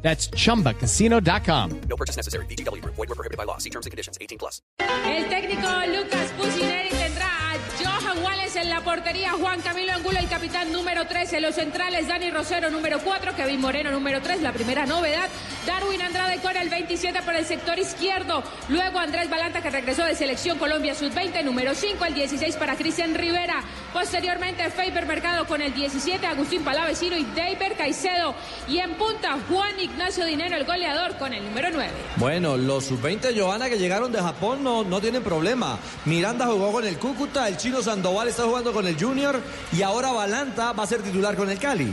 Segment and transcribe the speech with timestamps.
[0.00, 1.80] That's chumbacasino.com.
[1.88, 2.46] No purchase necessary.
[2.46, 2.82] BGW.
[2.84, 3.58] Void were prohibited by law.
[3.58, 4.16] See terms and conditions.
[4.20, 4.62] 18 plus.
[5.06, 10.28] El técnico Lucas Pusineri tendrá a Johan Wallace en la portería, Juan Camilo Angulo, el
[10.28, 14.86] capitán número 13, los centrales Dani Rosero número 4, Kevin Moreno número 3, la primera
[14.86, 15.28] novedad,
[15.66, 20.14] Darwin Andrade con el 27 por el sector izquierdo, luego Andrés Balanta que regresó de
[20.14, 23.62] selección Colombia sub-20, número 5, el 16 para Cristian Rivera,
[23.92, 28.34] posteriormente Faber Mercado con el 17, Agustín Palavecino y David Caicedo,
[28.68, 31.90] y en punta Juan Ignacio Dinero, el goleador con el número 9.
[32.16, 35.78] Bueno, los sub-20 Johanna que llegaron de Japón no, no tienen problema.
[36.04, 39.40] Miranda jugó con el Cúcuta, el chino Sandoval está jugando con el Junior
[39.72, 41.92] y ahora Balanta va a ser titular con el Cali.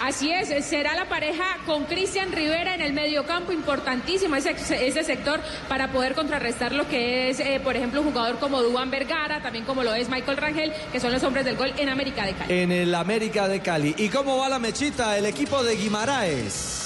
[0.00, 4.50] Así es, será la pareja con Cristian Rivera en el mediocampo, importantísimo ese,
[4.86, 8.90] ese sector para poder contrarrestar lo que es, eh, por ejemplo, un jugador como Duan
[8.90, 12.26] Vergara, también como lo es Michael Rangel, que son los hombres del gol en América
[12.26, 12.52] de Cali.
[12.52, 13.94] En el América de Cali.
[13.96, 15.16] ¿Y cómo va la mechita?
[15.16, 16.85] El equipo de Guimaraes.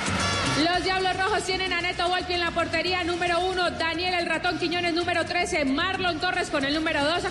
[0.63, 4.59] Los Diablos Rojos tienen a Neto Volpi en la portería número uno, Daniel el Ratón
[4.59, 7.23] Quiñones número 13, Marlon Torres con el número 2,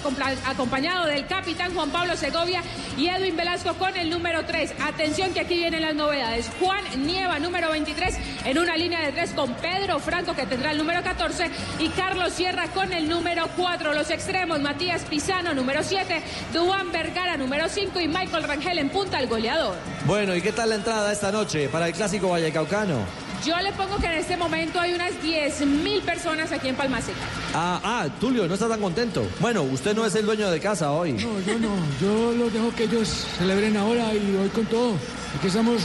[0.47, 2.61] acompañado del capitán Juan Pablo Segovia
[2.98, 4.75] y Edwin Velasco con el número 3.
[4.84, 6.50] Atención que aquí vienen las novedades.
[6.59, 10.78] Juan Nieva número 23 en una línea de 3 con Pedro Franco que tendrá el
[10.78, 13.94] número 14 y Carlos Sierra con el número 4.
[13.94, 16.20] Los extremos Matías Pisano número 7,
[16.53, 19.77] Duan Vergara número 5 y Michael Rangel en punta el goleador.
[20.05, 23.19] Bueno, ¿y qué tal la entrada esta noche para el clásico Vallecaucano?
[23.44, 27.19] Yo le pongo que en este momento hay unas 10 mil personas aquí en Palmaseca.
[27.55, 29.27] Ah, ah, Tulio, no está tan contento.
[29.41, 31.12] Bueno, usted no es el dueño de casa hoy.
[31.12, 31.74] No, yo no.
[32.00, 34.94] Yo los dejo que ellos celebren ahora y hoy con todo.
[35.38, 35.82] Aquí estamos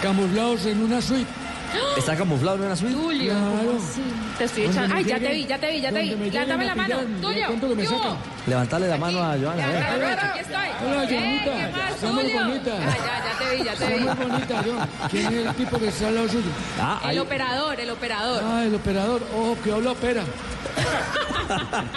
[0.00, 1.26] camuflados en una suite.
[1.96, 2.94] ¿Está camuflado en suite?
[2.94, 3.78] Tulio, Claro.
[4.38, 4.94] te estoy echando.
[4.96, 6.08] Ay, ya te vi, ya te vi, ya te vi.
[6.30, 6.96] Levántame la mano.
[7.20, 7.48] Tulio.
[8.46, 9.66] Levantarle la mano a Joana.
[10.32, 10.56] aquí estoy.
[10.84, 11.08] Hola, Eh,
[12.32, 12.78] Joanita.
[12.78, 14.04] Ya, ya, te vi, ya te vi.
[14.04, 14.64] bonita.
[15.10, 16.50] ¿Quién es el tipo que está al lado suyo?
[16.80, 18.42] Ah, El ahí- operador, el operador.
[18.44, 19.22] Ah, el operador.
[19.36, 20.24] Ojo, que habla opera.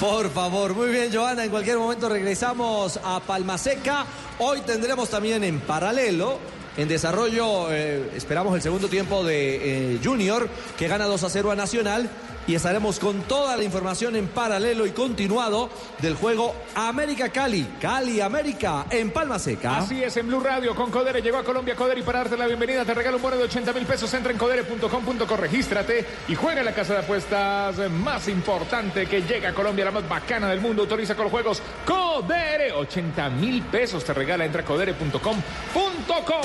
[0.00, 1.44] Por favor, muy bien, Joana.
[1.44, 4.04] En cualquier momento regresamos a Palmaseca.
[4.38, 6.38] Hoy tendremos también en paralelo.
[6.76, 11.52] En desarrollo, eh, esperamos el segundo tiempo de eh, Junior, que gana 2 a 0
[11.52, 12.10] a Nacional.
[12.46, 18.20] Y estaremos con toda la información en paralelo y continuado del juego América Cali, Cali
[18.20, 19.78] América en Palma Seca.
[19.78, 21.22] Así es, en Blue Radio con Codere.
[21.22, 23.72] Llegó a Colombia Codere y para darte la bienvenida te regalo un bono de 80
[23.72, 24.12] mil pesos.
[24.12, 29.50] Entra en codere.com.co, regístrate y juega en la casa de apuestas más importante que llega
[29.50, 30.82] a Colombia, la más bacana del mundo.
[30.82, 32.72] Autoriza con los juegos Codere.
[32.72, 34.44] 80 mil pesos te regala.
[34.44, 36.40] Entra a codere.com.co.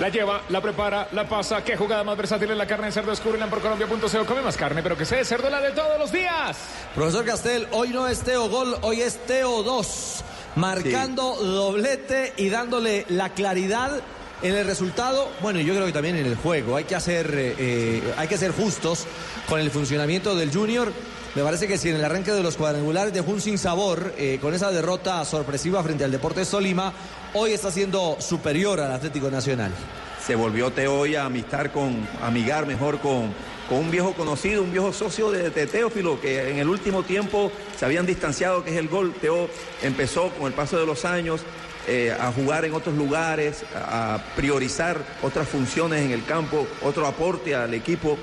[0.00, 1.62] La lleva, la prepara, la pasa.
[1.62, 3.10] Qué jugada más versátil en la carne de cerdo.
[3.10, 4.24] Descúbrela por colombia.co.
[4.24, 6.56] Come más carne, pero que sea de cerdo la de todos los días.
[6.94, 10.24] Profesor Castel, hoy no es Teo Gol, hoy es Teo 2,
[10.56, 14.00] marcando doblete y dándole la claridad
[14.40, 15.28] en el resultado.
[15.42, 16.76] Bueno, yo creo que también en el juego.
[16.76, 19.06] Hay que hacer, eh, eh, hay que ser justos
[19.50, 20.90] con el funcionamiento del Junior.
[21.34, 24.54] Me parece que si en el arranque de los cuadrangulares dejó un sinsabor eh, con
[24.54, 26.92] esa derrota sorpresiva frente al Deportes Tolima,
[27.34, 29.72] hoy está siendo superior al Atlético Nacional.
[30.24, 33.32] se volvió Teo a amistar con, amigar mejor con,
[33.68, 37.84] con un viejo conocido, un viejo socio de, Teófilo, que en el último tiempo se
[37.84, 39.14] habían distanciado, que es el gol.
[39.20, 39.48] Teo
[39.82, 41.42] empezó con el paso de los años
[41.88, 47.54] eh, a jugar en otros lugares, a priorizar otras funciones en el campo, otro aporte
[47.54, 48.18] al equipo.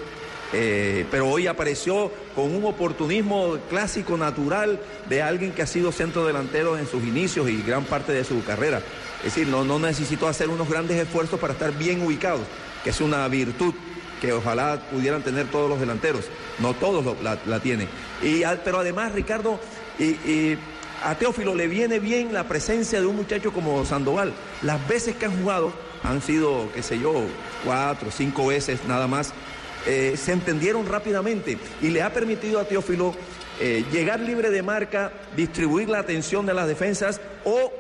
[0.53, 6.25] Eh, pero hoy apareció con un oportunismo clásico, natural, de alguien que ha sido centro
[6.25, 8.81] delantero en sus inicios y gran parte de su carrera.
[9.19, 12.41] Es decir, no, no necesitó hacer unos grandes esfuerzos para estar bien ubicados,
[12.83, 13.73] que es una virtud
[14.21, 16.25] que ojalá pudieran tener todos los delanteros.
[16.59, 17.87] No todos lo- la, tienen.
[18.23, 19.59] Y, pero además, Ricardo,
[19.99, 20.57] y, y
[21.03, 24.33] a Teófilo le viene bien la presencia de un muchacho como Sandoval.
[24.63, 25.71] Las veces que han jugado
[26.03, 27.13] han sido, qué sé yo,
[27.65, 29.33] cuatro, cinco veces nada más.
[29.89, 33.15] Eh, se entendieron rápidamente y le ha permitido a Teófilo
[33.61, 37.71] eh, llegar libre de marca, distribuir la atención de las defensas o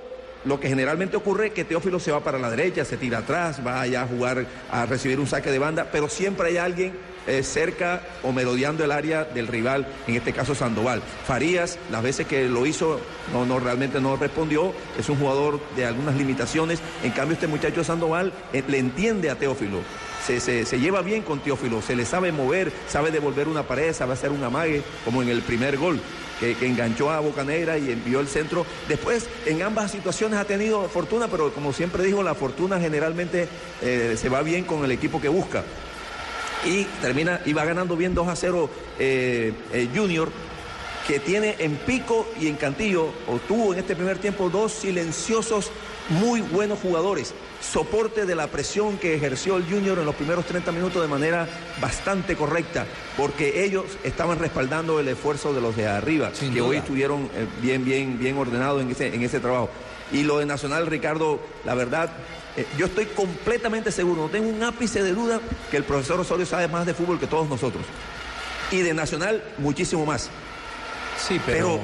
[0.45, 3.81] lo que generalmente ocurre que Teófilo se va para la derecha, se tira atrás, va
[3.81, 6.93] allá a jugar, a recibir un saque de banda, pero siempre hay alguien
[7.27, 11.01] eh, cerca o merodeando el área del rival, en este caso Sandoval.
[11.25, 12.99] Farías, las veces que lo hizo,
[13.33, 17.83] no, no realmente no respondió, es un jugador de algunas limitaciones, en cambio este muchacho
[17.83, 19.79] Sandoval eh, le entiende a Teófilo.
[20.25, 23.93] Se, se- se lleva bien con Teófilo, se le sabe mover, sabe devolver una pared,
[23.93, 25.99] sabe hacer un amague, como en el primer gol,
[26.39, 28.65] que, que enganchó a Bocanegra y envió el centro.
[28.89, 33.47] Después, en ambas situaciones ha tenido fortuna, pero como siempre dijo, la fortuna generalmente
[33.81, 35.63] eh, se va bien con el equipo que busca
[36.65, 38.69] y termina y va ganando bien 2 a 0
[38.99, 40.29] eh, eh, Junior
[41.07, 45.71] que tiene en Pico y en Cantillo o tuvo en este primer tiempo dos silenciosos
[46.09, 50.71] muy buenos jugadores soporte de la presión que ejerció el Junior en los primeros 30
[50.71, 51.47] minutos de manera
[51.81, 52.85] bastante correcta
[53.17, 56.69] porque ellos estaban respaldando el esfuerzo de los de arriba Sin que duda.
[56.69, 59.69] hoy estuvieron eh, bien bien bien ordenados en ese en ese trabajo
[60.11, 62.11] y lo de Nacional Ricardo la verdad
[62.57, 65.39] eh, yo estoy completamente seguro, no tengo un ápice de duda
[65.69, 67.83] que el profesor Osorio sabe más de fútbol que todos nosotros.
[68.71, 70.31] Y de Nacional, muchísimo más.
[71.19, 71.79] Sí, Pero, pero,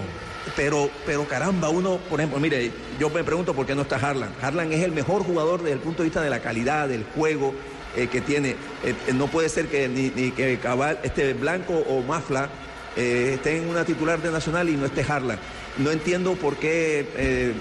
[0.56, 4.30] pero caramba, uno, por ejemplo, mire, yo me pregunto por qué no está Harlan.
[4.42, 7.54] Harlan es el mejor jugador desde el punto de vista de la calidad, del juego
[7.96, 8.52] eh, que tiene.
[8.84, 12.50] Eh, eh, no puede ser que ni, que Cabal, este Blanco o Mafla
[12.96, 15.38] eh, estén en una titular de Nacional y no esté Harlan.
[15.78, 17.54] No entiendo por qué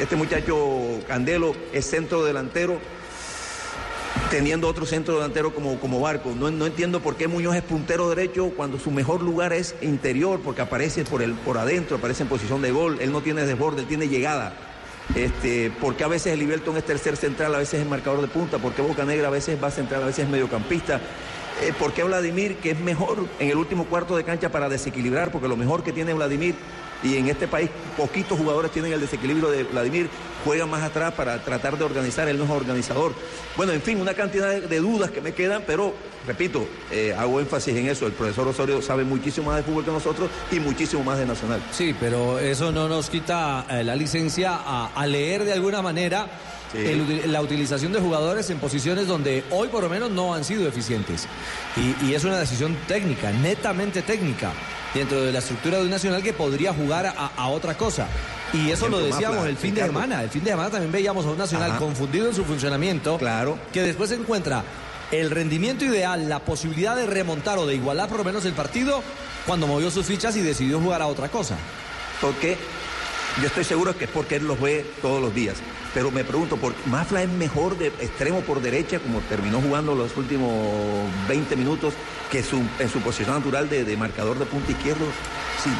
[0.00, 2.78] este muchacho Candelo es centro delantero
[4.30, 6.34] teniendo otro centro delantero como, como Barco.
[6.38, 10.40] No, no entiendo por qué Muñoz es puntero derecho cuando su mejor lugar es interior,
[10.42, 12.98] porque aparece por, el, por adentro, aparece en posición de gol.
[13.00, 14.54] Él no tiene desborde, él tiene llegada.
[15.14, 18.82] Este, porque a veces el es tercer central, a veces es marcador de punta, porque
[18.82, 21.00] Boca Negra a veces va central, a veces es mediocampista.
[21.62, 25.32] Eh, ¿Por qué Vladimir, que es mejor en el último cuarto de cancha para desequilibrar?
[25.32, 26.54] Porque lo mejor que tiene Vladimir,
[27.02, 30.10] y en este país poquitos jugadores tienen el desequilibrio de Vladimir,
[30.44, 33.14] juega más atrás para tratar de organizar, él no organizador.
[33.56, 35.94] Bueno, en fin, una cantidad de, dudas que me quedan, pero
[36.26, 39.92] repito, eh, hago énfasis en eso, el profesor Osorio sabe muchísimo más de fútbol que
[39.92, 41.62] nosotros y muchísimo más de Nacional.
[41.72, 44.56] Sí, pero eso no nos quita eh, la licencia
[44.94, 46.28] a leer de alguna manera
[46.72, 46.78] Sí.
[46.78, 50.66] el- la utilización de jugadores en posiciones donde hoy por lo menos no han sido
[50.68, 51.26] eficientes.
[51.76, 54.52] Y, y es una decisión técnica, netamente técnica,
[54.94, 58.08] dentro de la estructura de un nacional que podría jugar a, a otra cosa.
[58.52, 60.22] Y eso lo decíamos el fin de semana.
[60.22, 61.78] El fin de semana también veíamos a un nacional Ajá.
[61.80, 63.18] confundido en su funcionamiento.
[63.18, 63.58] Claro.
[63.72, 64.62] Que después encuentra
[65.12, 69.02] el rendimiento ideal, la posibilidad de remontar o de igualar por lo menos el partido
[69.46, 71.56] cuando movió sus fichas y decidió jugar a otra cosa.
[72.20, 72.56] Porque
[73.40, 75.56] yo estoy seguro que es porque él los ve todos los días.
[75.96, 80.14] Pero me pregunto, ¿por Mafla es mejor de extremo por derecha, como terminó jugando los
[80.18, 80.52] últimos
[81.26, 81.94] 20 minutos,
[82.30, 85.06] que en su posición natural de, marcador de punta izquierdo?
[85.64, 85.70] Sí.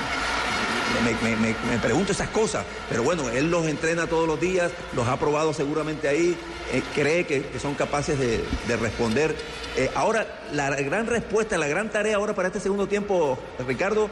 [1.04, 5.52] Me, pregunto esas cosas, pero bueno, él los entrena todos los días, los ha probado
[5.52, 6.34] seguramente ahí,
[6.72, 9.36] eh, cree que, son capaces de, de responder.
[9.76, 13.38] Eh, ahora, la gran respuesta, la gran tarea ahora para este segundo tiempo,
[13.68, 14.08] Ricardo,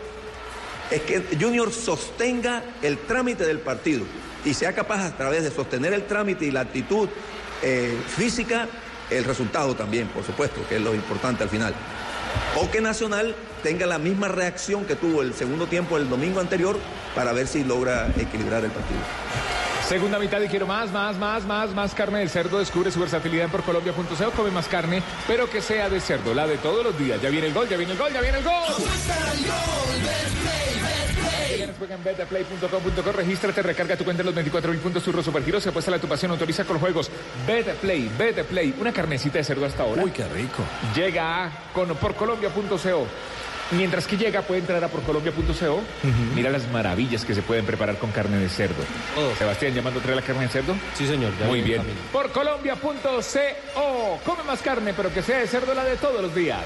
[0.91, 4.05] es que Junior sostenga el trámite del partido
[4.45, 7.09] y sea capaz a través de sostener el trámite y la actitud
[7.63, 8.69] eh, física,
[9.11, 11.75] el resultado también, por supuesto, que es lo importante al final.
[12.57, 16.79] O que Nacional tenga la misma reacción que tuvo el segundo tiempo el domingo anterior
[17.15, 19.01] para ver si logra equilibrar el partido.
[19.89, 22.59] Segunda mitad y quiero más, más, más, más, más carne de cerdo.
[22.59, 24.31] Descubre su versatilidad en porcolombia.co.
[24.35, 27.21] Come más carne, pero que sea de cerdo, la de todos los días.
[27.21, 28.55] Ya viene el gol, ya viene el gol, ya viene el gol.
[31.75, 35.63] Tienes, Juega en betplay.com.co, regístrate, recarga tu cuenta en los 24 mil puntos, turro supergiros,
[35.63, 37.11] se apuesta la tu pasión, autoriza con juegos.
[37.47, 40.03] Betplay, Betplay, una carnecita de cerdo hasta ahora.
[40.03, 40.63] Uy, qué rico.
[40.95, 43.07] Llega con porcolombia.co.
[43.71, 45.81] Mientras que llega, puede entrar a porcolombia.co.
[46.35, 48.83] Mira las maravillas que se pueden preparar con carne de cerdo.
[49.17, 49.35] Oh.
[49.37, 50.75] Sebastián, llamando trae la carne de cerdo.
[50.95, 51.33] Sí, señor.
[51.41, 51.83] ya Muy bien.
[52.13, 54.21] Porcolombia.co.
[54.25, 56.63] Come más carne, pero que sea de cerdo la de todos los días.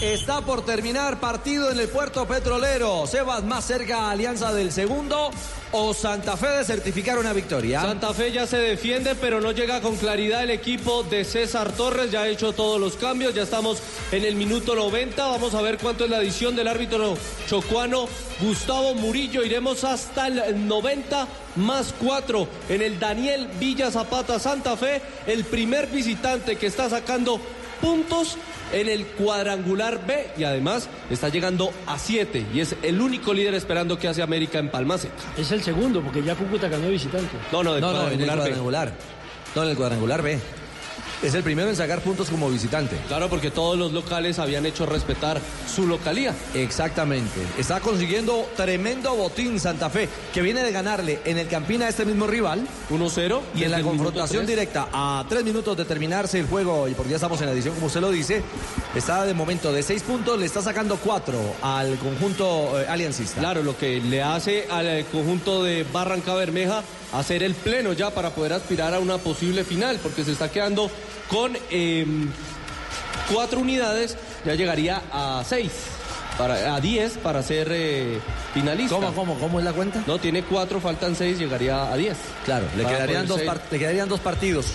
[0.00, 3.04] Está por terminar partido en el puerto petrolero.
[3.08, 5.32] Sebas más cerca Alianza del segundo
[5.72, 7.82] o Santa Fe de certificar una victoria.
[7.82, 12.12] Santa Fe ya se defiende, pero no llega con claridad el equipo de César Torres.
[12.12, 13.78] Ya ha hecho todos los cambios, ya estamos
[14.12, 15.26] en el minuto 90.
[15.26, 18.08] Vamos a ver cuánto es la adición del árbitro chocuano
[18.40, 19.42] Gustavo Murillo.
[19.42, 21.26] Iremos hasta el 90
[21.56, 27.40] más 4 en el Daniel Villa Zapata Santa Fe, el primer visitante que está sacando
[27.80, 28.36] puntos
[28.72, 33.54] en el cuadrangular B y además está llegando a 7 y es el único líder
[33.54, 35.14] esperando que hace América en Palma Seca.
[35.36, 37.36] Es el segundo, porque ya Cúcuta ganó visitante.
[37.52, 38.42] No, no, No, no, en el cuadrangular B.
[38.44, 38.92] cuadrangular.
[39.54, 40.38] No, en el cuadrangular B.
[41.22, 42.96] es el primero en sacar puntos como visitante.
[43.08, 45.40] Claro, porque todos los locales habían hecho respetar
[45.72, 46.34] su localía.
[46.54, 47.40] Exactamente.
[47.58, 52.04] Está consiguiendo tremendo botín Santa Fe, que viene de ganarle en el Campina a este
[52.04, 52.66] mismo rival.
[52.90, 53.40] 1-0.
[53.54, 57.16] Y en la confrontación directa a tres minutos de terminarse el juego, y porque ya
[57.16, 58.42] estamos en la edición como usted lo dice,
[58.94, 63.40] está de momento de seis puntos, le está sacando cuatro al conjunto eh, aliancista.
[63.40, 68.30] Claro, lo que le hace al conjunto de Barranca Bermeja hacer el pleno ya para
[68.30, 70.87] poder aspirar a una posible final, porque se está quedando
[71.28, 72.06] con eh,
[73.32, 75.72] cuatro unidades, ya llegaría a seis,
[76.36, 78.18] para, a diez para ser eh,
[78.54, 78.94] finalista.
[78.94, 80.02] ¿Cómo, cómo, cómo es la cuenta?
[80.06, 82.16] No, tiene cuatro, faltan seis, llegaría a diez.
[82.44, 83.40] Claro, le Para quedarían, dos
[83.70, 84.66] le quedarían dos partidos.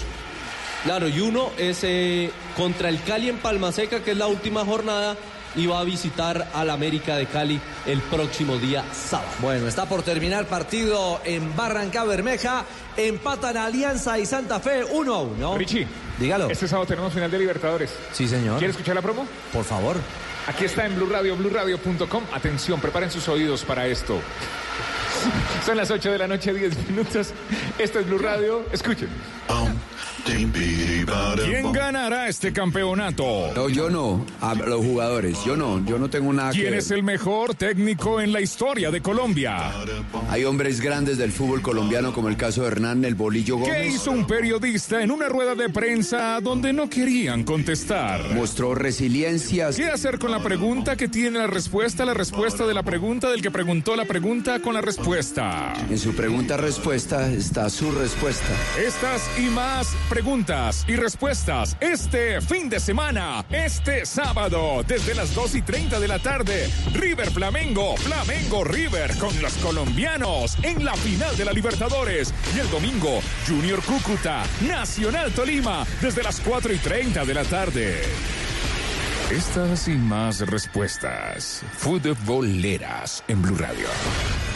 [0.83, 5.15] Claro, y uno es eh, contra el Cali en Palmaseca, que es la última jornada,
[5.55, 9.29] y va a visitar al América de Cali el próximo día sábado.
[9.39, 12.65] Bueno, está por terminar partido en Barranca Bermeja.
[12.95, 15.57] Empatan Alianza y Santa Fe 1 a 1.
[15.57, 15.87] Richie.
[16.19, 16.49] Dígalo.
[16.49, 17.91] Este sábado tenemos final de Libertadores.
[18.11, 18.59] Sí, señor.
[18.59, 19.25] ¿Quiere escuchar la promo?
[19.51, 19.97] Por favor.
[20.47, 22.23] Aquí está en Blue Radio, BlueRadio.com.
[22.33, 24.19] Atención, preparen sus oídos para esto.
[25.65, 27.29] Son las 8 de la noche, 10 minutos.
[27.77, 28.65] Esto es Blue Radio.
[28.71, 29.09] Escuchen.
[30.25, 33.51] ¿Quién ganará este campeonato?
[33.55, 36.79] No, yo no, a los jugadores, yo no, yo no tengo nada que ¿Quién ver.
[36.79, 39.71] es el mejor técnico en la historia de Colombia?
[40.29, 43.95] Hay hombres grandes del fútbol colombiano como el caso de Hernán El Bolillo ¿Qué Gómez.
[43.95, 48.33] hizo un periodista en una rueda de prensa donde no querían contestar?
[48.33, 49.69] Mostró resiliencia.
[49.75, 53.41] ¿Qué hacer con la pregunta que tiene la respuesta, la respuesta de la pregunta del
[53.41, 55.73] que preguntó la pregunta con la respuesta?
[55.89, 58.47] En su pregunta-respuesta está su respuesta.
[58.79, 65.55] Estas y más preguntas y respuestas este fin de semana, este sábado, desde las 2
[65.55, 66.69] y 30 de la tarde.
[66.93, 72.31] River Flamengo, Flamengo River con los colombianos en la final de la Libertadores.
[72.55, 78.42] Y el domingo, Junior Cúcuta, Nacional Tolima, desde las 4 y 30 de la tarde.
[79.33, 83.87] Estas y más respuestas, futboleras en Blue Radio.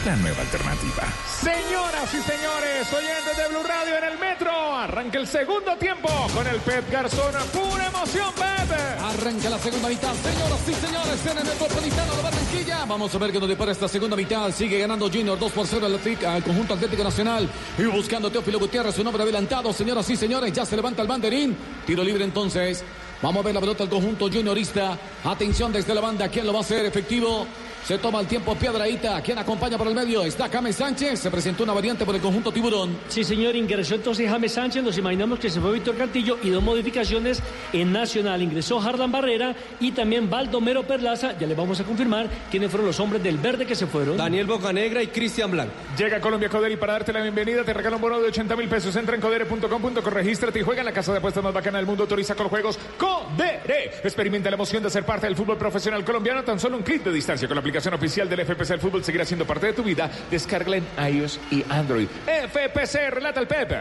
[0.06, 1.02] La nueva alternativa.
[1.40, 4.50] Señoras y señores, oyentes de Blue Radio en el metro.
[4.76, 7.34] Arranca el segundo tiempo con el Pep Garzón.
[7.52, 8.78] Pura emoción, Pep.
[9.02, 12.84] Arranca la segunda mitad, señoras y señores, en el Metropolitano de Barranquilla.
[12.84, 14.50] Vamos a ver qué nos depara esta segunda mitad.
[14.52, 17.48] Sigue ganando Junior 2 por 0 al, Atlético- al conjunto Atlético Nacional.
[17.76, 19.72] Y buscando Teófilo Gutiérrez, su nombre adelantado.
[19.72, 21.56] Señoras y señores, ya se levanta el banderín.
[21.84, 22.84] Tiro libre entonces.
[23.20, 24.96] Vamos a ver la pelota del conjunto juniorista.
[25.24, 26.28] Atención desde la banda.
[26.28, 27.46] ¿Quién lo va a hacer efectivo?
[27.88, 29.18] Se toma el tiempo Piedraíta.
[29.22, 30.22] ¿Quién acompaña por el medio?
[30.22, 31.20] Está James Sánchez.
[31.20, 32.98] Se presentó una variante por el conjunto Tiburón.
[33.08, 36.62] Sí, señor, ingresó entonces James Sánchez, nos imaginamos que se fue Víctor Cantillo y dos
[36.62, 37.42] modificaciones
[37.72, 38.42] en Nacional.
[38.42, 43.00] Ingresó Harlan Barrera y también Baldomero Perlaza, ya le vamos a confirmar quiénes fueron los
[43.00, 44.18] hombres del verde que se fueron.
[44.18, 45.72] Daniel Bocanegra y Cristian Blanco.
[45.96, 48.68] Llega Colombia Codere y para darte la bienvenida te regala un bono de 80 mil
[48.68, 48.94] pesos.
[48.96, 52.02] Entra en codere.com.co, regístrate y juega en la casa de apuestas más bacana del mundo.
[52.02, 53.92] Autoriza con los juegos Codere.
[54.04, 57.12] Experimenta la emoción de ser parte del fútbol profesional colombiano tan solo un clic de
[57.12, 58.70] distancia con la aplicación oficial del FPC.
[58.72, 60.10] El fútbol seguirá siendo parte de tu vida.
[60.30, 62.08] Descárgala en iOS y Android.
[62.26, 63.78] FPC, relata el Pepe.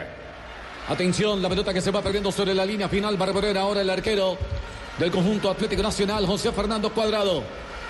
[0.90, 3.20] Atención, la pelota que se va perdiendo sobre la línea final.
[3.20, 4.38] Va a recorrer ahora el arquero
[4.98, 7.44] del conjunto Atlético Nacional, José Fernando Cuadrado.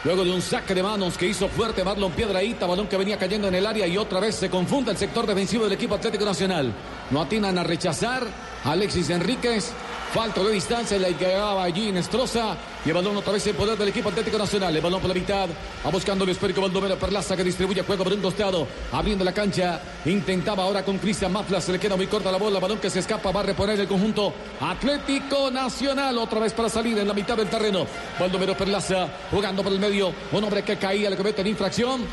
[0.03, 3.47] Luego de un saque de manos que hizo fuerte Marlon Piedraíta, balón que venía cayendo
[3.47, 6.71] en el área y otra vez se confunde el sector defensivo del equipo Atlético Nacional.
[7.11, 8.25] No atinan a rechazar
[8.63, 9.71] Alexis Enríquez.
[10.13, 12.55] Falta de distancia, la llegaba allí Nestroza.
[12.85, 14.75] Y el balón otra vez en poder del equipo Atlético Nacional.
[14.75, 15.49] El balón por la mitad.
[15.85, 18.67] Va buscando el esférico Baldomero Perlaza que distribuye juego por un costado.
[18.93, 19.81] Abriendo la cancha.
[20.05, 21.59] Intentaba ahora con Cristian Mafla.
[21.59, 22.59] Se le queda muy corta la bola.
[22.59, 23.31] Balón que se escapa.
[23.31, 26.17] Va a reponer el conjunto Atlético Nacional.
[26.17, 27.85] Otra vez para salir en la mitad del terreno.
[28.17, 30.13] Baldomero Perlaza jugando por el medio.
[30.31, 32.05] Un hombre que caía, le comete en infracción.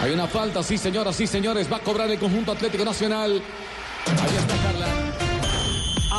[0.00, 1.72] Hay una falta, sí señoras, sí señores.
[1.72, 3.42] Va a cobrar el conjunto Atlético Nacional.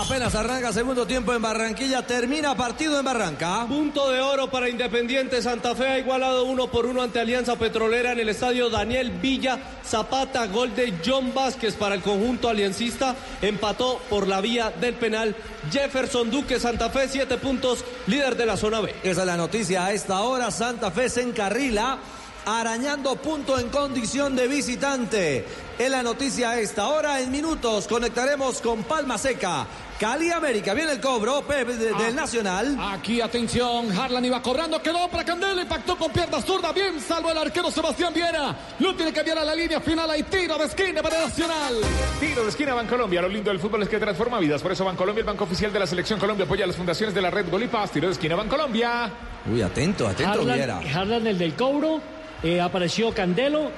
[0.08, 3.66] Apenas arranca segundo tiempo en Barranquilla, termina partido en Barranca.
[3.68, 8.14] Punto de oro para Independiente Santa Fe ha igualado uno por uno ante Alianza Petrolera
[8.14, 14.00] en el estadio Daniel Villa Zapata, gol de John Vázquez para el conjunto aliancista, empató
[14.10, 15.36] por la vía del penal
[15.70, 18.96] Jefferson Duque Santa Fe, siete puntos, líder de la zona B.
[19.04, 20.52] Esa es la noticia a esta hora.
[20.52, 21.98] Santa Fe se encarrila,
[22.46, 25.46] arañando punto en condición de visitante.
[25.78, 27.20] Es la noticia a esta hora.
[27.20, 29.68] En minutos conectaremos con Palma Seca.
[30.00, 30.74] Cali América.
[30.76, 32.78] Viene el cobro Pepe, de- del Nacional.
[32.80, 37.38] Aquí, atención, Harlan iba cobrando, quedó para Candela, impactó con pierna zurda, bien, salvo el
[37.38, 38.56] arquero Sebastián Viera.
[38.80, 41.76] Lo tiene que enviar a la línea final, hay tiro de esquina para Nacional.
[42.20, 43.22] Tiro de esquina Bancolombia.
[43.24, 44.62] Lo lindo del fútbol es que transforma vidas.
[44.62, 47.22] Por eso Bancolombia, el banco oficial de la selección Colombia, apoya a las fundaciones de
[47.22, 47.92] la red Gol y Paz.
[47.92, 49.10] Tiro de esquina Bancolombia.
[49.52, 50.78] Uy, atento, atento, Viera.
[50.78, 52.02] Harlan, Harlan, el del cobro,
[52.44, 53.72] eh, apareció Candelo.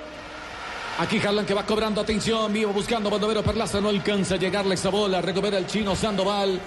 [0.99, 4.89] Aquí Harlan que va cobrando, atención, vivo buscando Bandovero Perlaza, no alcanza a llegarle esa
[4.89, 6.59] bola, recupera el chino Sandoval.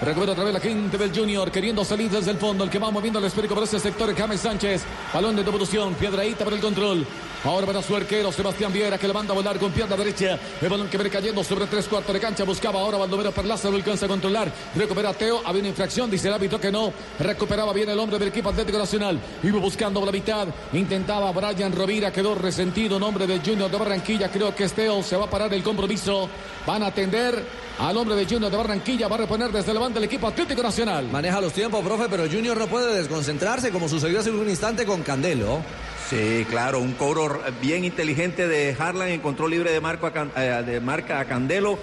[0.00, 2.62] Recupera otra vez la gente del Junior, queriendo salir desde el fondo.
[2.62, 4.84] El que va moviendo el esférico por ese sector, James Sánchez.
[5.12, 7.04] Balón de devolución, Piedraíta para el control.
[7.42, 10.38] Ahora para su arquero, Sebastián Viera, que le manda a volar con pierna derecha.
[10.60, 12.44] El balón que viene cayendo sobre tres cuartos de cancha.
[12.44, 14.52] Buscaba ahora Baldomero Perlaza, lo alcanza a controlar.
[14.76, 16.92] Recupera Teo, había una infracción, dice el árbitro que no.
[17.18, 19.18] Recuperaba bien el hombre del equipo Atlético Nacional.
[19.42, 20.48] Iba buscando la mitad.
[20.74, 22.98] Intentaba Brian Rovira, quedó resentido.
[22.98, 24.30] Nombre de Junior de Barranquilla.
[24.30, 25.02] Creo que Teo.
[25.02, 26.28] Se va a parar el compromiso.
[26.66, 27.42] Van a atender
[27.78, 29.08] al hombre de Junior de Barranquilla.
[29.08, 31.08] Va a reponer desde la banda el equipo Atlético Nacional.
[31.10, 35.02] Maneja los tiempos, profe, pero Junior no puede desconcentrarse como sucedió hace un instante con
[35.02, 35.62] Candelo.
[36.10, 40.64] Sí, claro, un cobro bien inteligente de Harlan en control libre de, marco a eh,
[40.64, 41.78] de marca a Candelo.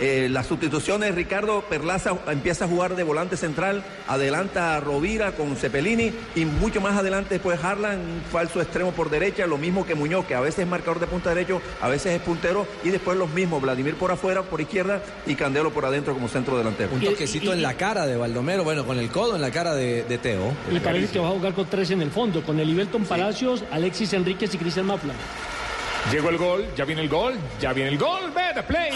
[0.00, 5.56] Eh, las sustituciones, Ricardo Perlaza empieza a jugar de volante central, adelanta a Rovira con
[5.56, 9.96] Cepelini y mucho más adelante después Harlan, un falso extremo por derecha, lo mismo que
[9.96, 13.18] Muñoz, que a veces es marcador de punta derecho, a veces es puntero, y después
[13.18, 16.90] los mismos, Vladimir por afuera, por izquierda y Candelo por adentro como centro delantero.
[16.92, 20.04] Un toquecito en la cara de Baldomero, bueno, con el codo en la cara de,
[20.04, 20.52] de Teo.
[20.72, 23.64] Me parece que va a jugar con tres en el fondo, con el Ibelton Palacios,
[23.72, 25.14] Alexis Enríquez y Cristian Mafla.
[26.12, 28.32] Llegó el gol, ya viene el gol, ya viene el gol.
[28.34, 28.90] Bet Play.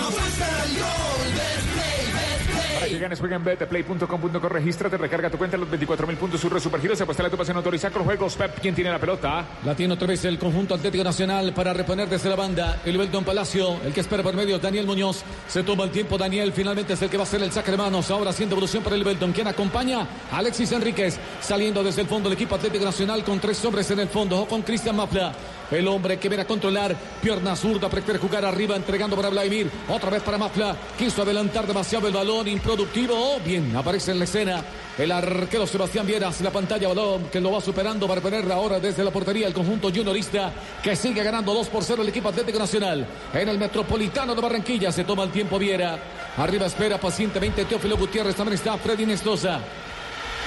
[2.82, 6.58] Para que ganes, juega en betplay.com.co, regístrate, recarga tu cuenta, los 24 mil puntos, surre
[6.58, 8.34] supergiros, se apuesta la tu pasión autorizada con juegos.
[8.34, 9.44] Pep, ¿quién tiene la pelota?
[9.64, 12.80] La tiene otra vez el conjunto Atlético Nacional para reponer desde la banda.
[12.84, 15.22] El Belton Palacio, el que espera por medio, Daniel Muñoz.
[15.46, 16.52] Se toma el tiempo, Daniel.
[16.52, 18.10] Finalmente es el que va a hacer el saque de manos.
[18.10, 19.32] Ahora haciendo evolución para el Belton.
[19.32, 20.04] Quien acompaña?
[20.32, 21.20] Alexis Enríquez.
[21.40, 24.40] Saliendo desde el fondo el equipo Atlético Nacional con tres hombres en el fondo.
[24.40, 25.32] O con Cristian Mafla.
[25.72, 26.94] El hombre que viene a controlar.
[27.20, 29.70] Pierna zurda, prefiere jugar arriba, entregando para Vladimir.
[29.88, 30.76] Otra vez para Mafla.
[30.98, 32.46] Quiso adelantar demasiado el balón.
[32.46, 33.14] Improductivo.
[33.16, 34.62] Oh, bien, aparece en la escena.
[34.98, 39.02] El arquero Sebastián Vieras, la pantalla balón que lo va superando para ponerla ahora desde
[39.02, 40.52] la portería el conjunto juniorista
[40.82, 43.06] que sigue ganando 2 por 0 el equipo Atlético Nacional.
[43.32, 45.98] En el Metropolitano de Barranquilla se toma el tiempo Viera.
[46.36, 49.60] Arriba espera pacientemente Teófilo Gutiérrez, también está Freddy Nestosa.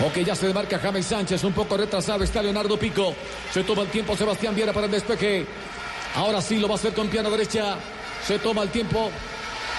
[0.04, 3.14] Ok, ya se demarca James Sánchez, un poco retrasado está Leonardo Pico.
[3.52, 5.46] Se toma el tiempo Sebastián Viera para el despeje.
[6.16, 7.78] Ahora sí lo va a hacer con pierna derecha.
[8.26, 9.10] Se toma el tiempo.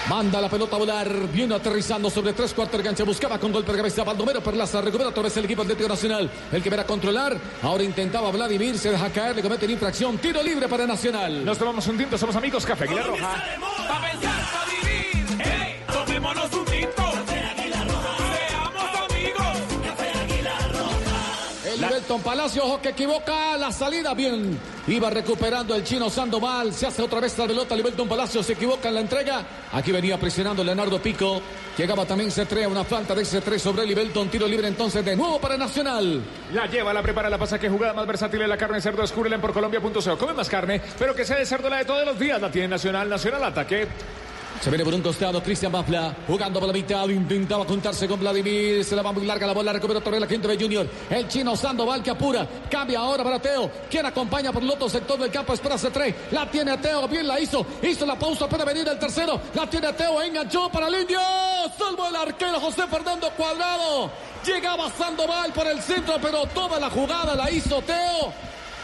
[0.09, 3.73] Manda la pelota a volar, viene aterrizando sobre tres cuartos de cancha, buscaba con golpe
[3.73, 7.37] de cabeza Baldomero Perlaza, recupera otra vez el equipo Atlético Nacional, el que verá controlar,
[7.61, 11.43] ahora intentaba Vladimir, se deja caer, le comete la infracción, tiro libre para Nacional.
[11.43, 13.43] Nos tomamos un tinto, somos amigos, Café Aguilar Roja.
[14.11, 15.41] Pensar, vivir.
[15.43, 17.06] Hey, tomémonos un tinto.
[22.17, 24.13] Belton Palacio, ojo que equivoca la salida.
[24.15, 26.73] Bien, iba recuperando el chino Sandoval.
[26.73, 27.75] Se hace otra vez la pelota.
[27.75, 29.45] Libelton Palacio se equivoca en la entrega.
[29.73, 31.39] Aquí venía presionando Leonardo Pico.
[31.77, 34.29] Llegaba también C3, una falta de C3 sobre Libelton.
[34.29, 36.23] Tiro libre entonces de nuevo para Nacional.
[36.53, 39.03] La lleva, la prepara, la pasa, que jugada más versátil es la carne cerdo.
[39.03, 40.17] Descúbrela en porcolombia.co.
[40.17, 42.41] Come más carne, pero que sea de cerdo la de todos los días.
[42.41, 43.87] La tiene Nacional, Nacional ataque.
[44.61, 48.83] Se viene por un costado Cristian Mafla, jugando por la mitad, intentaba juntarse con Vladimir,
[48.83, 51.27] se la va muy larga la bola, recupera otra vez la gente de Junior, el
[51.27, 55.31] chino Sandoval que apura, cambia ahora para Teo, quien acompaña por el otro sector del
[55.31, 58.97] campo, espera C3, la tiene Teo, bien la hizo, hizo la pausa para venir el
[58.97, 61.19] tercero, la tiene Teo, enganchó para el indio,
[61.77, 64.11] salvo el arquero José Fernando Cuadrado,
[64.43, 68.33] llegaba Sandoval por el centro, pero toda la jugada la hizo Teo,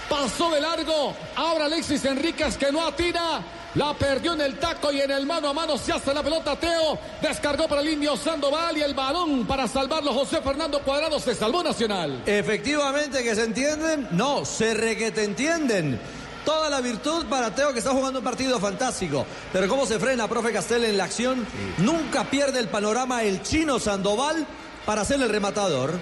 [0.07, 3.41] pasó de largo, ahora Alexis Enríquez que no atira,
[3.75, 6.55] la perdió en el taco y en el mano a mano se hace la pelota
[6.55, 6.99] Teo.
[7.21, 11.19] Descargó para el indio Sandoval y el balón para salvarlo José Fernando Cuadrado.
[11.19, 12.21] Se salvó Nacional.
[12.25, 15.99] Efectivamente que se entienden, no, se requete entienden.
[16.45, 19.25] Toda la virtud para Teo que está jugando un partido fantástico.
[19.53, 21.45] Pero cómo se frena, profe Castel, en la acción.
[21.77, 24.45] Nunca pierde el panorama el chino Sandoval
[24.85, 25.93] para ser el rematador.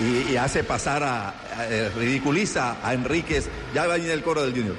[0.00, 1.34] Y, y hace pasar a, a-
[1.96, 3.48] ridiculiza a Enríquez.
[3.72, 4.74] Ya va a venir el coro del Junior.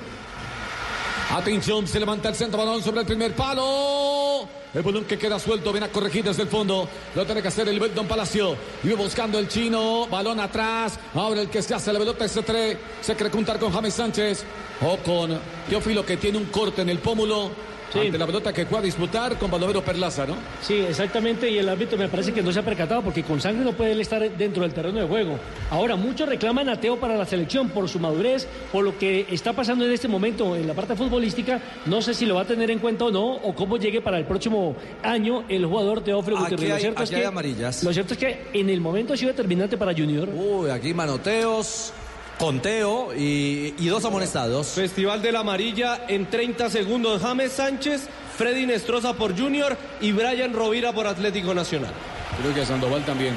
[1.29, 4.47] Atención, se levanta el centro balón sobre el primer palo.
[4.73, 6.87] El balón que queda suelto, viene a corregir desde el fondo.
[7.13, 8.55] Lo tiene que hacer el Belton Palacio.
[8.83, 10.07] Iba buscando el chino.
[10.07, 10.97] Balón atrás.
[11.13, 12.77] Ahora el que se hace la pelota es C3.
[13.01, 14.45] Se quiere juntar con James Sánchez.
[14.81, 17.51] O con Teófilo que tiene un corte en el pómulo.
[17.99, 20.35] Ante la pelota que fue a disputar con Baldomero Perlaza, ¿no?
[20.61, 23.63] Sí, exactamente, y el árbitro me parece que no se ha percatado porque con sangre
[23.63, 25.37] no puede él estar dentro del terreno de juego.
[25.69, 29.53] Ahora, muchos reclaman a Teo para la selección por su madurez, por lo que está
[29.53, 31.61] pasando en este momento en la parte futbolística.
[31.85, 34.17] No sé si lo va a tener en cuenta o no, o cómo llegue para
[34.17, 36.69] el próximo año el jugador Teófilo Gutiérrez.
[36.69, 37.85] Lo cierto es que-.
[37.85, 40.29] Lo cierto es que en el momento ha sido determinante para Junior.
[40.33, 41.93] Uy, aquí manoteos,
[42.41, 44.69] conteo y, y dos amonestados.
[44.69, 47.21] Festival de la amarilla en 30 segundos.
[47.21, 51.93] James Sánchez, Freddy Nestroza por Junior y Brian Rovira por Atlético Nacional.
[52.41, 53.35] Creo que Sandoval también.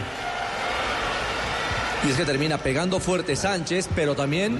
[2.07, 4.59] Y es que termina pegando fuerte Sánchez, pero también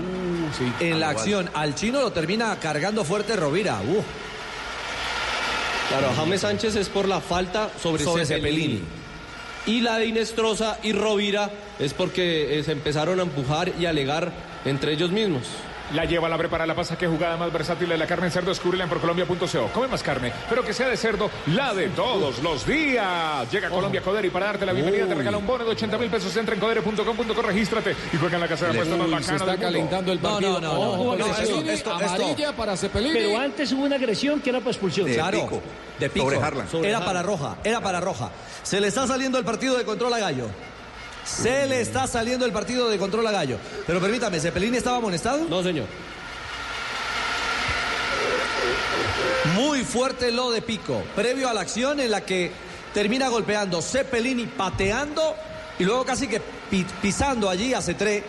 [0.79, 3.81] en la acción al chino lo termina cargando fuerte Rovira.
[3.81, 4.03] Uh,
[5.89, 8.79] Claro, James Sánchez es por la falta sobre, Sobre Cepelini.
[8.79, 9.04] Cepelini.
[9.67, 13.91] Y la de Inestrosa y Rovira es porque eh, se empezaron a empujar y a
[13.91, 14.33] alegar
[14.65, 15.45] entre ellos mismos.
[15.93, 16.97] La lleva, la prepara, la pasa.
[16.97, 18.49] Qué jugada más versátil de la carne en cerdo.
[18.51, 19.69] Descúbrela en porcolombia.co.
[19.73, 23.51] Come más carne, pero que sea de cerdo, la de todos los días.
[23.53, 26.09] Llega Colombia Codere y para darte la bienvenida te regala un bono de 80 mil
[26.11, 26.35] pesos.
[26.37, 29.45] Entra en codere.com.co, regístrate y juega en la casa de apuestas más bacana se está
[29.45, 29.67] del mundo.
[29.67, 30.53] calentando el No, partido.
[30.53, 30.81] no, no, no.
[30.91, 33.15] Ojo, No, esto- esto- esto- amarilla para Cepelini.
[33.15, 35.07] Pero antes hubo una agresión que era para expulsión.
[35.07, 35.63] De Claro, pico.
[36.01, 36.25] de pico.
[36.27, 36.69] Sobre Harlan.
[36.69, 37.13] Sobre Era Harlan.
[37.15, 38.31] para roja, era para roja.
[38.63, 40.47] Se le está saliendo el partido de control a Gallo.
[41.25, 43.59] Se le está saliendo el partido de control a Gallo.
[43.87, 45.47] Pero permítame, ¿Cepelini estaba amonestado?
[45.49, 45.87] No, señor.
[49.57, 52.51] Muy fuerte lo de Pico, previo a la acción en la que
[52.93, 55.35] termina golpeando Cepelini, pateando
[55.79, 58.23] y luego casi que pi- pisando allí a Cetré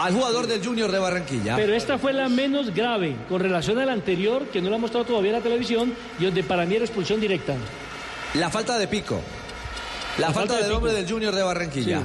[0.00, 1.56] al jugador del Junior de Barranquilla.
[1.56, 4.78] Pero esta fue la menos grave con relación a la anterior, que no la ha
[4.78, 7.54] mostrado todavía la televisión, y donde para mí era expulsión directa.
[8.34, 9.20] La falta de Pico.
[10.18, 11.02] La, La falta, falta de del hombre Pico.
[11.02, 11.98] del Junior de Barranquilla.
[11.98, 12.04] Sí.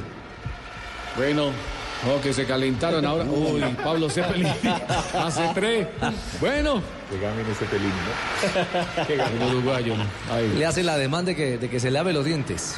[1.17, 3.23] Bueno, oh, que se calentaron ahora.
[3.29, 4.49] Uy, Pablo Cepelini
[5.19, 5.87] hace tres.
[6.39, 9.05] Bueno, Llega bien este pelín, ¿no?
[9.05, 9.31] Qué gato.
[9.35, 9.93] el uruguayo.
[10.31, 10.53] Ahí.
[10.57, 12.75] Le hace la demanda de que, de que se lave los dientes.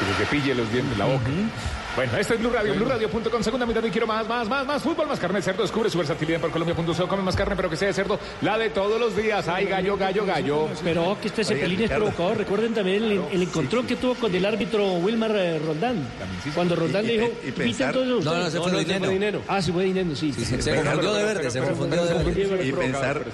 [0.00, 1.24] Y que pille los dientes, la boca.
[1.96, 5.06] Bueno, este es Blue Radio, BlueRadio.com, segunda mitad y quiero más, más, más, más fútbol,
[5.06, 7.86] más carne de cerdo, descubre su versatilidad por Colombia.co, come más carne, pero que sea
[7.86, 10.68] de cerdo, la de todos los días, ay, gallo, gallo, gallo.
[10.82, 12.38] Pero que este Cepelín es provocador.
[12.38, 16.04] Recuerden también el, el encontrón que tuvo con el árbitro Wilmar eh, Roldán.
[16.52, 18.54] Cuando Roldán Y- le dijo, y "Piten pensar- todos No, ustedes".
[18.54, 19.10] no, No, fue de dinero.
[19.12, 19.42] dinero.
[19.46, 20.32] Ah, sí, fue dinero, sí.
[20.32, 22.66] Sí, sí, se confundió de verde, se confundió de verde.
[22.66, 23.24] Y pensar,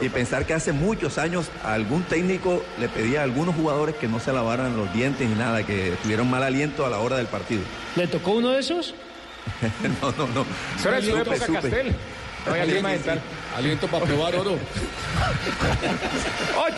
[0.00, 4.20] y pensar que hace muchos años algún técnico le pedía a algunos jugadores que no
[4.20, 7.60] se lavaran los dientes ni nada, que tuvieran mal aliento a la hora del partido.
[8.06, 8.94] ¿Le tocó uno de esos?
[10.02, 10.46] no, no, no.
[10.78, 11.38] Eso era su época.
[11.60, 11.94] Castel.
[13.56, 14.56] Aliento para probar oro.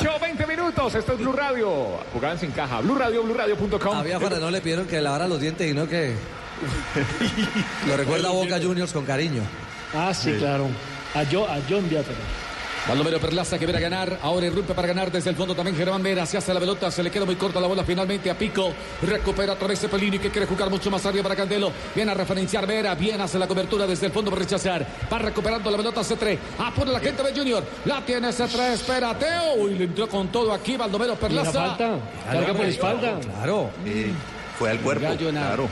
[0.00, 1.98] 8, 20 minutos, esto es Blue Radio.
[2.14, 3.94] Jugaban sin caja, Blue Radio, BlueRadio.com.
[3.96, 6.14] Había para no le pidieron que lavara los dientes y no que.
[7.86, 9.42] Lo recuerda a Boca Juniors con cariño.
[9.94, 10.68] Ah, sí, claro.
[11.14, 12.14] A, Jo- a John Biafra.
[12.88, 14.18] Baldomero Perlaza que viene a ganar.
[14.22, 16.24] Ahora irrumpe para ganar desde el fondo también Germán Vera.
[16.24, 16.90] Se hace la pelota.
[16.90, 18.72] Se le queda muy corta la bola finalmente a Pico.
[19.02, 21.70] Recupera otra vez Cepelini que quiere jugar mucho más arriba para Candelo.
[21.94, 22.94] Viene a referenciar Vera.
[22.94, 24.86] Bien hace la cobertura desde el fondo para rechazar.
[25.12, 26.38] Va recuperando la pelota C3.
[26.58, 27.62] Apura la gente de Junior.
[27.84, 28.72] La tiene C3.
[28.72, 29.26] Espérate.
[29.58, 31.52] Uy, le entró con todo aquí Baldomero ¿Y la Perlaza.
[31.52, 31.90] falta?
[32.30, 33.20] Carga por la espalda.
[33.20, 33.70] Claro.
[33.84, 34.12] Sí,
[34.58, 35.46] fue al cuerpo, Gallo nada.
[35.48, 35.68] claro.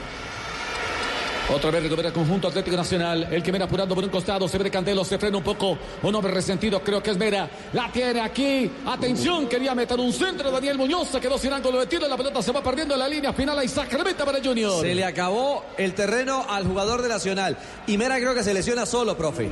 [1.55, 3.29] Otra vez recupera el conjunto Atlético Nacional.
[3.31, 4.49] El que viene apurando por un costado.
[4.49, 5.05] Se ve de Candelo.
[5.05, 5.79] Se frena un poco.
[6.03, 6.83] Un hombre resentido.
[6.83, 7.49] Creo que es Vera.
[7.73, 8.69] La tiene aquí.
[8.85, 9.47] Atención.
[9.49, 10.51] Quería meter un centro.
[10.51, 12.09] Daniel Muñoz se quedó sin ángulo de tiro.
[12.09, 13.57] La pelota se va perdiendo en la línea final.
[13.61, 14.81] Ahí sacramenta para Junior.
[14.83, 17.57] Se le acabó el terreno al jugador de Nacional.
[17.87, 19.49] Y Mera creo que se lesiona solo, profe.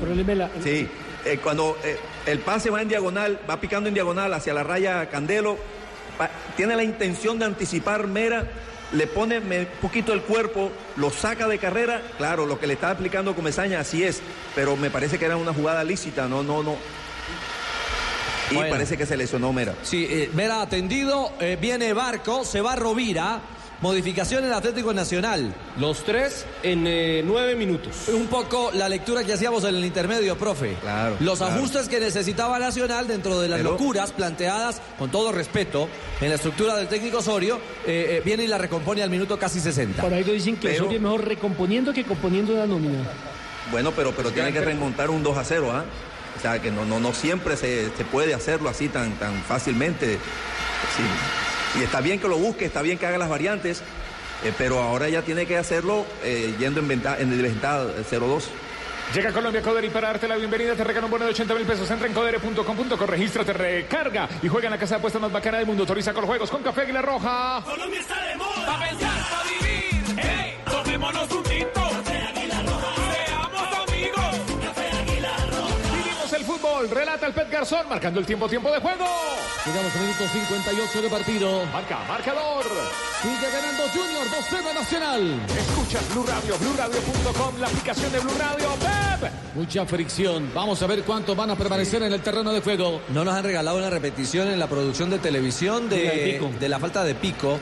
[0.65, 0.89] Sí,
[1.25, 5.09] eh, cuando eh, el pase va en diagonal, va picando en diagonal hacia la raya
[5.09, 5.57] Candelo,
[6.19, 8.45] pa- tiene la intención de anticipar Mera,
[8.95, 12.91] le pone un poquito el cuerpo, lo saca de carrera, claro, lo que le está
[12.91, 14.21] aplicando Comesaña así es,
[14.55, 16.77] pero me parece que era una jugada lícita, no, no, no.
[18.51, 18.71] Y Bueno.
[18.71, 19.75] parece que se lesionó Mera.
[19.83, 21.33] Sí, eh, Mera atendido.
[21.41, 22.45] eh, viene Barco.
[22.45, 23.41] Se va Rovira.
[23.81, 25.55] Modificación en Atlético Nacional.
[25.79, 28.09] Los tres en eh, nueve minutos.
[28.09, 30.75] Un poco la lectura que hacíamos en el intermedio, profe.
[30.81, 31.55] Claro, Los claro.
[31.57, 35.89] ajustes que necesitaba Nacional dentro de las Pero- locuras planteadas, con todo respeto,
[36.21, 37.57] en la estructura del técnico Osorio,
[37.87, 40.03] eh, eh, viene y la recompone al minuto casi 60.
[40.03, 43.01] Por ahí lo dicen que Pero- Osorio es mejor recomponiendo que componiendo una nómina.
[43.71, 45.85] Bueno, pero, pero tiene que remontar un 2 a 0, ¿ah?
[46.39, 50.15] O sea, que no, no, no siempre se, se puede hacerlo así tan, tan fácilmente.
[50.15, 51.03] Sí.
[51.79, 53.83] Y está bien que lo busque, está bien que haga las variantes,
[54.45, 58.45] eh, pero ahora ya tiene que hacerlo eh, yendo en, venta, en desventaja eh, 0-2.
[59.13, 61.67] Llega Colombia Codere y para darte la bienvenida te regala un bono de 80 mil
[61.67, 61.89] pesos.
[61.91, 65.67] Entra en codere.com.co, regístrate, recarga y juega en la casa de apuestas más bacana del
[65.67, 65.83] mundo.
[65.83, 67.63] Autoriza con juegos con Café Águila Roja.
[67.65, 68.67] Colombia está de moda.
[68.67, 70.17] Pa' pensar, pa' vivir.
[70.17, 71.44] Hey, tomémonos un
[76.85, 76.99] el fútbol.
[76.99, 79.05] Relata el Pet Garzón marcando el tiempo, tiempo de juego.
[79.67, 81.67] Llegamos al minuto 58 de partido.
[81.73, 82.65] Marca, marcador.
[83.23, 85.41] Sigue ganando Junior 2-0 Nacional.
[85.59, 88.69] Escuchas Blue Radio, BlueRadio.com, la aplicación de Blue Radio.
[88.81, 89.31] ¡Pep!
[89.55, 90.51] Mucha fricción.
[90.55, 93.01] Vamos a ver cuántos van a permanecer en el terreno de juego.
[93.09, 97.05] No nos han regalado una repetición en la producción de televisión de de la falta
[97.05, 97.59] de pico.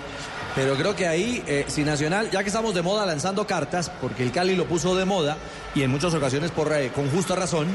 [0.55, 4.23] Pero creo que ahí, eh, si Nacional, ya que estamos de moda lanzando cartas, porque
[4.23, 5.38] el Cali lo puso de moda,
[5.75, 7.67] y en muchas ocasiones por, eh, con justa razón,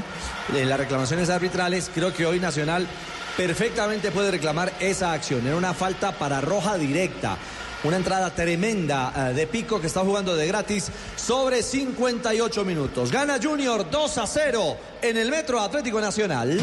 [0.53, 2.87] en las reclamaciones arbitrales, creo que hoy Nacional
[3.35, 5.45] perfectamente puede reclamar esa acción.
[5.47, 7.37] Era una falta para roja directa.
[7.83, 13.11] Una entrada tremenda eh, de Pico que está jugando de gratis sobre 58 minutos.
[13.11, 16.59] Gana Junior 2 a 0 en el Metro Atlético Nacional.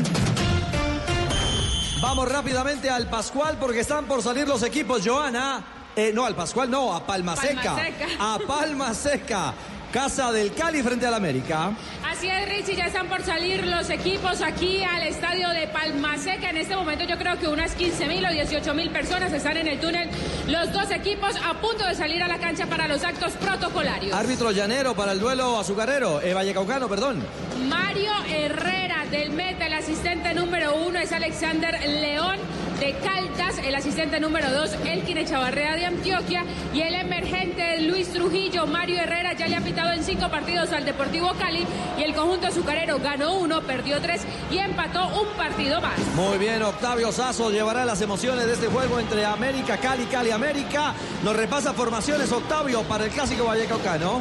[2.01, 5.03] Vamos rápidamente al Pascual porque están por salir los equipos.
[5.05, 5.65] Joana,
[5.97, 7.77] eh, no, al Pascual no, a Palma Seca.
[8.19, 9.55] A Palma Seca.
[9.95, 11.71] Casa del Cali frente al América.
[12.05, 16.51] Así es, Richie, ya están por salir los equipos aquí al estadio de Palmaseca.
[16.51, 19.69] En este momento yo creo que unas 15 mil o 18 mil personas están en
[19.69, 20.11] el túnel.
[20.49, 24.13] Los dos equipos a punto de salir a la cancha para los actos protocolarios.
[24.13, 27.25] Árbitro llanero para el duelo azucarero, eh, Vallecaucano, perdón.
[27.69, 32.41] Mario Herrera del Meta, el asistente número uno es Alexander León
[32.81, 38.67] de Caldas, el asistente número dos Elkin Echavarrea de Antioquia y el emergente Luis Trujillo,
[38.67, 41.67] Mario Herrera ya le ha pitado en cinco partidos al Deportivo Cali
[41.99, 45.99] y el conjunto azucarero ganó uno, perdió tres y empató un partido más.
[46.15, 50.95] Muy bien, Octavio Sazo llevará las emociones de este juego entre América, Cali, Cali, América.
[51.23, 54.21] Nos repasa formaciones, Octavio, para el clásico Vallecaucano.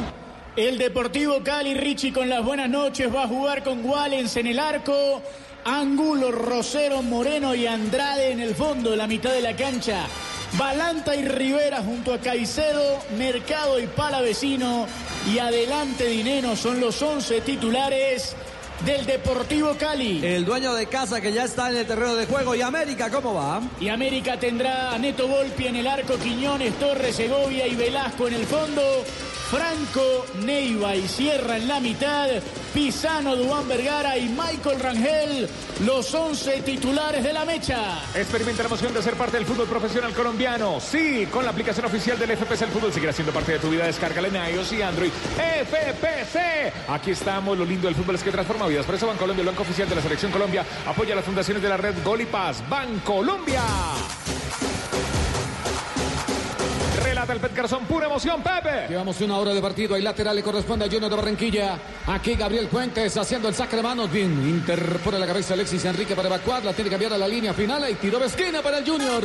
[0.56, 4.60] El Deportivo Cali, Richie con las buenas noches, va a jugar con Wallens en el
[4.60, 5.20] arco,
[5.64, 10.06] Ángulo, Rosero, Moreno y Andrade en el fondo, la mitad de la cancha.
[10.58, 14.86] Balanta y Rivera junto a Caicedo, Mercado y Palavecino
[15.32, 18.36] y adelante Dineno son los 11 titulares
[18.84, 20.24] del Deportivo Cali.
[20.24, 22.54] El dueño de casa que ya está en el terreno de juego.
[22.54, 23.62] ¿Y América cómo va?
[23.80, 28.34] Y América tendrá a Neto Volpi en el arco, Quiñones, Torres, Segovia y Velasco en
[28.34, 28.82] el fondo.
[29.54, 32.28] Franco, Neiva y Sierra en la mitad.
[32.72, 35.48] Pisano, Duán Vergara y Michael Rangel,
[35.86, 38.02] los 11 titulares de la mecha.
[38.16, 40.80] Experimenta la emoción de ser parte del fútbol profesional colombiano.
[40.80, 43.86] Sí, con la aplicación oficial del FPC el fútbol seguirá siendo parte de tu vida.
[43.86, 45.12] Descárgala en iOS y Android.
[45.36, 46.72] FPC.
[46.88, 47.56] Aquí estamos.
[47.56, 48.84] Lo lindo del fútbol es que transforma vidas.
[48.84, 51.76] Por eso Bancolombia, el banco oficial de la Selección Colombia, apoya las fundaciones de la
[51.76, 52.60] red Gol y Paz.
[52.68, 53.62] Bancolombia.
[57.34, 58.86] El Pet Garzón, pura emoción, Pepe.
[58.88, 59.96] Llevamos una hora de partido.
[59.96, 61.76] Hay lateral, le corresponde a Junior de Barranquilla.
[62.06, 64.08] Aquí Gabriel Fuentes haciendo el saque de manos.
[64.08, 66.64] Bien, interpone la cabeza Alexis Enrique para evacuar.
[66.64, 67.90] La tiene que cambiar a la línea final.
[67.90, 69.24] Y tiro de esquina para el Junior.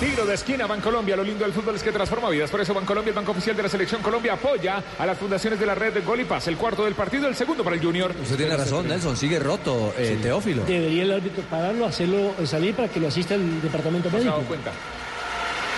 [0.00, 1.16] Tiro de esquina, Bancolombia.
[1.16, 2.50] Lo lindo del fútbol es que transforma vidas.
[2.50, 5.66] Por eso Bancolombia, el banco oficial de la Selección Colombia, apoya a las fundaciones de
[5.66, 6.48] la red de Gol y Paz.
[6.48, 8.14] El cuarto del partido, el segundo para el Junior.
[8.22, 9.18] Usted tiene razón, Nelson.
[9.18, 10.64] Sigue roto, eh, Teófilo.
[10.64, 14.40] Debería el árbitro pararlo, hacerlo salir para que lo asista el departamento médico.
[14.48, 14.72] cuenta.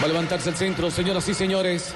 [0.00, 1.92] Va a levantarse el centro, señoras y señores.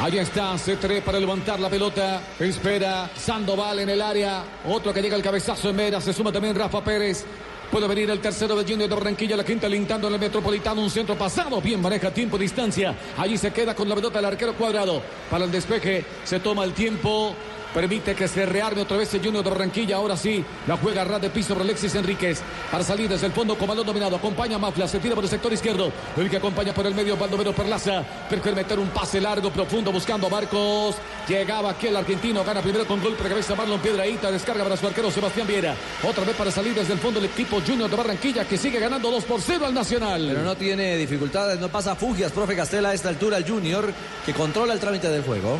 [0.00, 2.20] Allá está, C3 para levantar la pelota.
[2.38, 4.44] Espera Sandoval en el área.
[4.68, 6.00] Otro que llega al cabezazo en Mera.
[6.00, 7.24] Se suma también Rafa Pérez.
[7.68, 10.88] Puede venir el tercero de Junior de Barranquilla, la quinta lintando en el Metropolitano, un
[10.88, 12.94] centro pasado, bien maneja tiempo, distancia.
[13.18, 15.02] Allí se queda con la pelota el arquero cuadrado.
[15.28, 17.34] Para el despeje se toma el tiempo.
[17.76, 19.96] Permite que se rearme otra vez el Junior de Barranquilla.
[19.96, 22.40] Ahora sí, la juega ras de piso por Alexis Enríquez.
[22.70, 24.16] Para salir desde el fondo con balón dominado.
[24.16, 25.92] Acompaña a Mafla, se tira por el sector izquierdo.
[26.16, 28.02] El que acompaña por el medio, Baldomero Perlaza.
[28.30, 30.96] Prefiere meter un pase largo, profundo, buscando a Marcos.
[31.28, 34.30] Llegaba aquí el argentino, gana primero con golpe de cabeza Marlon Piedraíta.
[34.30, 35.76] Descarga para su arquero Sebastián Viera.
[36.02, 39.10] Otra vez para salir desde el fondo el equipo Junior de Barranquilla que sigue ganando
[39.10, 40.24] 2 por 0 al Nacional.
[40.26, 43.92] Pero no tiene dificultades, no pasa fugias, profe Castela, a esta altura el Junior
[44.24, 45.58] que controla el trámite del juego.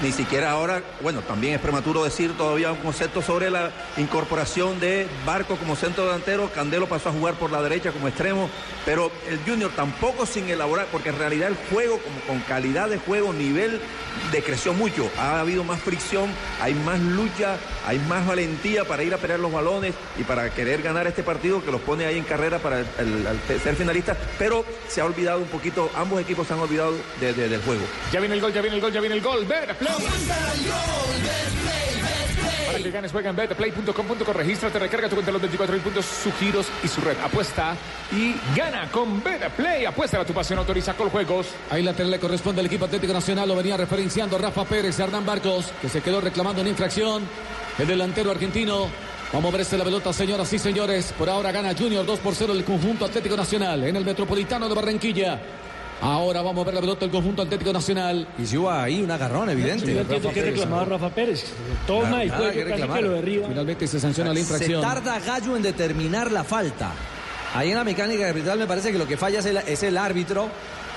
[0.00, 5.06] Ni siquiera ahora, bueno, también es prematuro decir todavía un concepto sobre la incorporación de
[5.24, 6.50] Barco como centro delantero.
[6.52, 8.48] Candelo pasó a jugar por la derecha como extremo,
[8.84, 12.98] pero el Junior tampoco sin elaborar, porque en realidad el juego, como con calidad de
[12.98, 13.80] juego, nivel,
[14.32, 15.08] decreció mucho.
[15.18, 19.52] Ha habido más fricción, hay más lucha, hay más valentía para ir a pelear los
[19.52, 22.86] balones y para querer ganar este partido que los pone ahí en carrera para el-
[22.98, 27.34] el- ser finalista, pero se ha olvidado un poquito, ambos equipos se han olvidado de-
[27.34, 27.82] de- del juego.
[28.12, 29.46] Ya viene el gol, ya viene el gol, ya viene el gol.
[32.66, 34.32] Para que ganes, juega en betplay.com.co.
[34.32, 37.16] Regístrate, recarga tu cuenta los 24 mil puntos, sus giros y su red.
[37.22, 37.76] Apuesta
[38.12, 39.84] y gana con Betplay.
[39.84, 41.48] Apuesta a tu pasión, autoriza con juegos.
[41.70, 43.48] Ahí lateral le corresponde al equipo Atlético Nacional.
[43.48, 47.22] Lo venía referenciando Rafa Pérez, Hernán Barcos, que se quedó reclamando una infracción.
[47.78, 48.88] El delantero argentino.
[49.32, 51.12] Vamos a verse la pelota, señoras y señores.
[51.16, 54.74] Por ahora gana Junior 2 por 0 el conjunto Atlético Nacional en el Metropolitano de
[54.74, 55.40] Barranquilla.
[56.02, 58.26] Ahora vamos a ver la pelota del conjunto Atlético Nacional.
[58.36, 59.94] Y si hubo ahí un agarrón evidente.
[59.94, 61.44] Yo entiendo que reclamaba Rafa Pérez.
[61.86, 62.96] Toma y cuello que casi reclamar.
[62.98, 63.48] que lo derriba.
[63.48, 64.82] Finalmente se sanciona la infracción.
[64.82, 66.90] Se tarda Gallo en determinar la falta.
[67.54, 69.96] Ahí en la mecánica arbitral me parece que lo que falla es el, es el
[69.96, 70.48] árbitro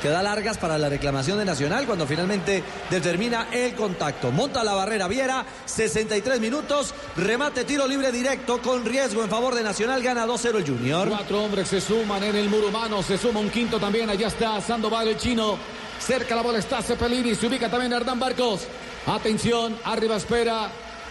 [0.05, 4.31] que da largas para la reclamación de Nacional cuando finalmente determina el contacto.
[4.31, 9.63] Monta la barrera Viera, 63 minutos, remate tiro libre directo con riesgo en favor de
[9.63, 11.09] Nacional, gana 2-0 el Junior.
[11.09, 14.61] Cuatro hombres se suman en el muro humano, se suma un quinto también, allá está
[14.61, 15.57] Sandoval el chino.
[15.99, 18.67] Cerca la bola está Cepelini, se ubica también Hernán Barcos.
[19.07, 20.69] Atención, arriba espera.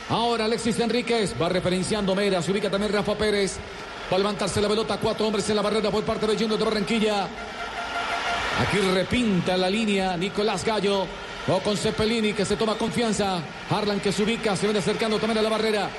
[0.09, 3.57] Ahora Alexis Enríquez va referenciando Mera, se ubica también Rafa Pérez.
[4.09, 6.64] Va a levantarse la pelota, cuatro hombres en la barrera por parte de Junior de
[6.64, 7.28] Barranquilla.
[8.60, 11.06] Aquí repinta la línea Nicolás Gallo.
[11.46, 13.40] O con Cepelini que se toma confianza.
[13.68, 15.90] Harlan que se ubica, se viene acercando también a la barrera.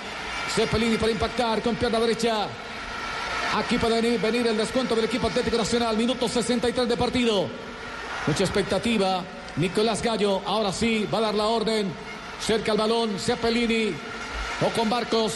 [0.55, 2.47] Cepelini para impactar con pierna derecha.
[3.55, 5.97] Aquí venir, venir el descuento del equipo Atlético Nacional.
[5.97, 7.47] Minuto 63 de partido.
[8.25, 9.23] Mucha expectativa.
[9.57, 11.91] Nicolás Gallo, ahora sí, va a dar la orden.
[12.39, 13.93] Cerca el balón, Cepelini.
[14.61, 15.33] O con Barcos.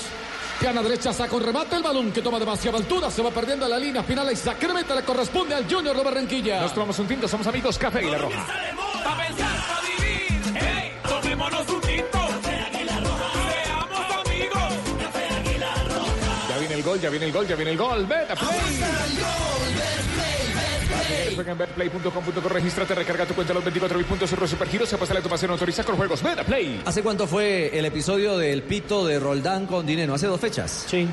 [0.59, 3.09] Pierna derecha, saca un remate el balón que toma demasiada altura.
[3.09, 6.61] Se va perdiendo la línea final y Sacramento le corresponde al Junior de Barranquilla.
[6.61, 8.45] Nos tomamos un tinto, somos amigos, Café y la Roja.
[9.03, 10.41] Pa' pensar, pa' vivir.
[10.55, 12.19] Hey, tomémonos un tinto.
[12.43, 14.73] Seamos amigos.
[16.49, 18.05] Ya viene el gol, ya viene el gol, ya viene el gol.
[18.05, 18.35] Beta
[21.39, 25.13] Juega en betplay.com.co, regístrate, recarga tu cuenta los 24 mil puntos, Super Supergiros, se pasa
[25.13, 26.21] la tu pasión, autoriza con juegos.
[26.21, 26.81] Beta Play.
[26.85, 30.13] ¿Hace cuánto fue el episodio del pito de Roldán con Dineno?
[30.15, 30.83] ¿Hace dos fechas?
[30.85, 31.07] Sí.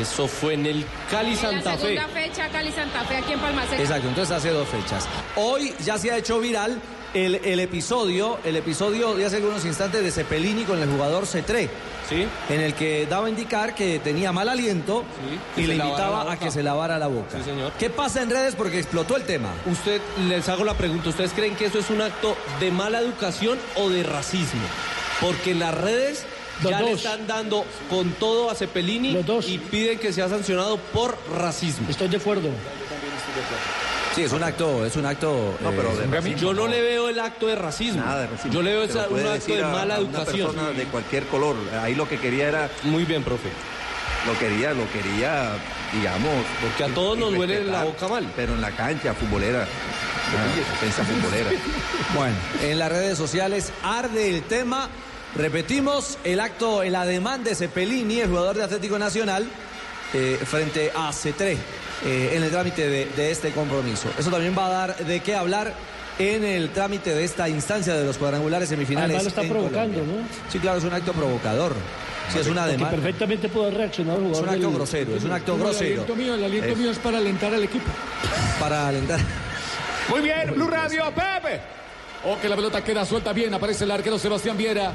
[0.00, 1.82] Eso fue en el Cali En Santa la Fe.
[1.96, 3.82] segunda fecha, Cali Santa Fe, aquí en Palma Seca.
[3.82, 5.06] Exacto, entonces hace dos fechas.
[5.36, 6.80] Hoy ya se ha hecho viral
[7.14, 11.70] el, el episodio, el episodio de hace algunos instantes de Cepelini con el jugador Cetré.
[12.08, 12.26] Sí.
[12.50, 15.04] En el que daba a indicar que tenía mal aliento
[15.56, 17.36] y le invitaba la a que se lavara la boca.
[17.38, 17.72] Sí, señor.
[17.78, 18.54] ¿Qué pasa en redes?
[18.54, 19.50] Porque explotó el tema.
[19.66, 23.58] Usted, les hago la pregunta, ¿ustedes creen que eso es un acto de mala educación
[23.76, 24.62] o de racismo?
[25.20, 26.26] Porque en las redes
[26.62, 29.16] Los ya le están dando con todo a Cepelini
[29.46, 31.86] y piden que sea sancionado por racismo.
[31.90, 32.48] Estoy de acuerdo.
[34.14, 35.54] Sí, es un acto, es un acto.
[35.60, 38.02] No, pero de eh, racismo Yo no le veo el acto de racismo.
[38.02, 38.52] Nada de racismo.
[38.52, 40.40] Yo le veo esa- un acto de a- mala a educación.
[40.40, 41.56] Una persona de cualquier color.
[41.82, 42.70] Ahí lo que quería era.
[42.84, 43.50] Muy bien, profe.
[44.26, 45.50] Lo quería, lo quería,
[45.92, 46.32] digamos.
[46.62, 48.26] Porque a todos nos duele la boca mal.
[48.34, 49.64] Pero en la cancha futbolera.
[49.64, 51.50] Ah, defensa futbolera.
[52.14, 54.88] Bueno, en las redes sociales arde el tema.
[55.38, 59.46] Repetimos el acto, el ademán de Cepelini, el jugador de Atlético Nacional,
[60.14, 61.56] eh, frente a C3
[62.04, 64.08] eh, en el trámite de, de este compromiso.
[64.18, 65.74] Eso también va a dar de qué hablar
[66.18, 69.08] en el trámite de esta instancia de los cuadrangulares semifinales.
[69.16, 70.22] Además lo está en provocando, Colombia.
[70.22, 70.50] ¿no?
[70.50, 71.74] Sí, claro, es un acto provocador.
[72.32, 72.90] Sí, es un Porque ademán.
[72.90, 74.48] perfectamente pudo haber reaccionado el Es jugador.
[74.48, 75.84] un acto del- grosero, es un acto El grosero.
[76.02, 77.84] aliento mío, el aliento Es mío es para alentar al equipo.
[78.58, 79.20] para alentar.
[80.08, 81.60] Muy bien, Blue Radio, Pepe.
[82.24, 84.92] O que la pelota queda suelta bien, aparece el arquero Sebastián Viera.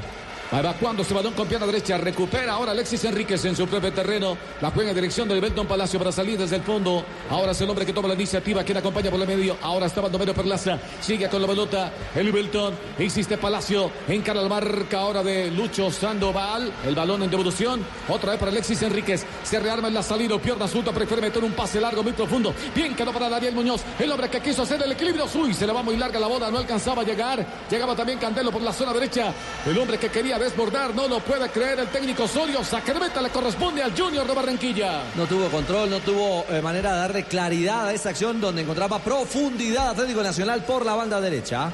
[0.52, 4.36] Va evacuando ese balón con pierna derecha, recupera ahora Alexis Enríquez en su propio terreno.
[4.60, 7.02] La juega en dirección del Belton Palacio para salir desde el fondo.
[7.30, 9.56] Ahora es el hombre que toma la iniciativa, quien acompaña por el medio.
[9.62, 11.90] Ahora está Baldomero Perlaza, sigue con la pelota.
[12.14, 16.70] El Belton, insiste Palacio, encara la marca ahora de Lucho Sandoval.
[16.86, 19.24] El balón en devolución, otra vez para Alexis Enríquez.
[19.44, 22.52] Se rearma en la salida, pierna suelta, prefiere meter un pase largo, muy profundo.
[22.74, 25.24] Bien quedó para Daniel Muñoz, el hombre que quiso hacer el equilibrio.
[25.34, 27.46] Uy, se le va muy larga la bola, no alcanzaba a llegar.
[27.70, 29.32] Llegaba también Candelo por la zona derecha.
[29.64, 32.62] El hombre que quería desbordar, no lo puede creer el técnico Osorio.
[32.64, 35.02] Sacramento le corresponde al Junior de Barranquilla.
[35.14, 38.98] No tuvo control, no tuvo eh, manera de darle claridad a esta acción donde encontraba
[38.98, 41.70] profundidad Atlético Nacional por la banda derecha.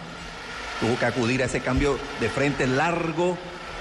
[0.81, 3.37] Tuvo que acudir a ese cambio de frente largo,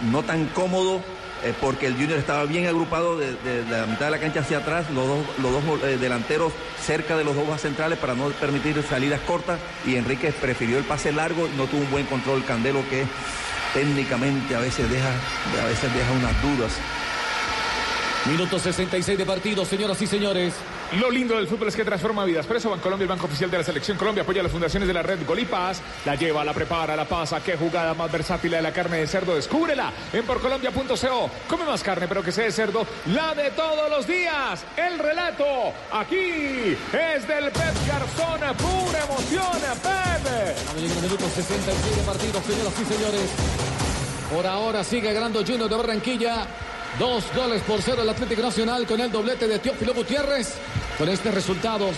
[0.10, 1.02] no tan cómodo,
[1.43, 4.39] eh, porque el Junior estaba bien agrupado de, de- de la mitad de la cancha
[4.39, 6.52] hacia atrás, los dos, los dos eh, delanteros
[6.84, 11.12] cerca de los dos centrales para no permitir salidas cortas y Enríquez prefirió el pase
[11.12, 13.06] largo, no tuvo un buen control Candelo que
[13.73, 15.10] técnicamente a veces deja,
[15.62, 16.71] a veces deja unas dudas.
[18.25, 20.53] Minuto 66 de partido, señoras y señores.
[20.93, 22.45] Lo lindo del fútbol es que transforma vidas.
[22.45, 25.04] Por eso Bancolombia, el banco oficial de la Selección Colombia, apoya las fundaciones de la
[25.04, 25.82] red Golipaz.
[26.06, 27.43] La lleva, la prepara, la pasa.
[27.43, 29.36] Qué jugada más versátil de la carne de cerdo.
[29.36, 31.30] Descúbrela en porcolombia.co.
[31.50, 32.88] Come más carne, pero que sea de cerdo.
[33.08, 34.63] La de todos los días.
[34.78, 38.39] El relato aquí es del Pep Garzón.
[38.56, 40.78] Pura emoción, Pep.
[40.78, 43.30] Llega el minuto 66 de partido, señoras y señores.
[44.34, 46.47] Por ahora sigue ganando Junior de Barranquilla.
[46.99, 50.55] Dos goles por cero el Atlético Nacional con el doblete de Teófilo Gutiérrez.
[50.97, 51.91] Con este resultado,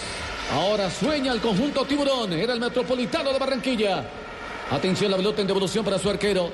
[0.53, 2.33] ahora sueña el conjunto tiburón.
[2.33, 4.03] Era el metropolitano de Barranquilla.
[4.69, 6.51] Atención, la pelota en devolución para su arquero.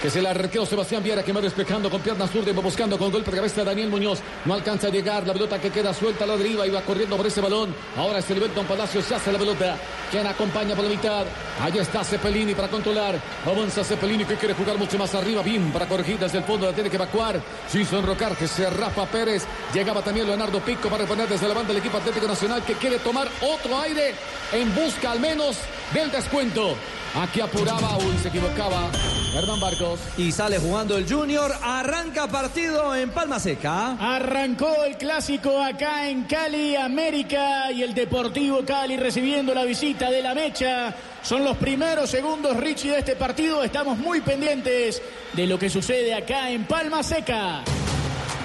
[0.00, 2.98] Que es el arquero Sebastián Viera que va despejando con pierna zurda y va buscando
[2.98, 4.20] con golpe de cabeza a Daniel Muñoz.
[4.44, 5.26] No alcanza a llegar.
[5.26, 7.74] La pelota que queda suelta a la deriva y va corriendo por ese balón.
[7.96, 9.00] Ahora es el Benton Palacio.
[9.02, 9.76] Se hace la pelota.
[10.10, 11.24] Quien acompaña por la mitad.
[11.62, 13.18] Allá está Cepelini para controlar.
[13.46, 15.42] Avanza Cepelini que quiere jugar mucho más arriba.
[15.42, 16.66] Bien para corregir desde el fondo.
[16.66, 17.40] La tiene que evacuar.
[17.68, 18.02] Se hizo
[18.38, 19.44] que se Rafa Pérez.
[19.72, 22.98] Llegaba también Leonardo Pico para reponer desde la banda del equipo Atlético Nacional que quiere
[22.98, 24.14] tomar otro aire
[24.52, 25.56] en busca al menos
[25.92, 26.76] del descuento.
[27.14, 28.90] Aquí apuraba, uy, se equivocaba.
[29.34, 30.00] Hernán Barcos.
[30.18, 31.50] Y sale jugando el Junior.
[31.62, 33.92] Arranca partido en Palma Seca.
[33.92, 40.22] Arrancó el clásico acá en Cali, América, y el Deportivo Cali recibiendo la visita de
[40.22, 40.94] la Mecha.
[41.22, 43.62] Son los primeros segundos, Richie, de este partido.
[43.62, 45.00] Estamos muy pendientes
[45.32, 47.62] de lo que sucede acá en Palma Seca.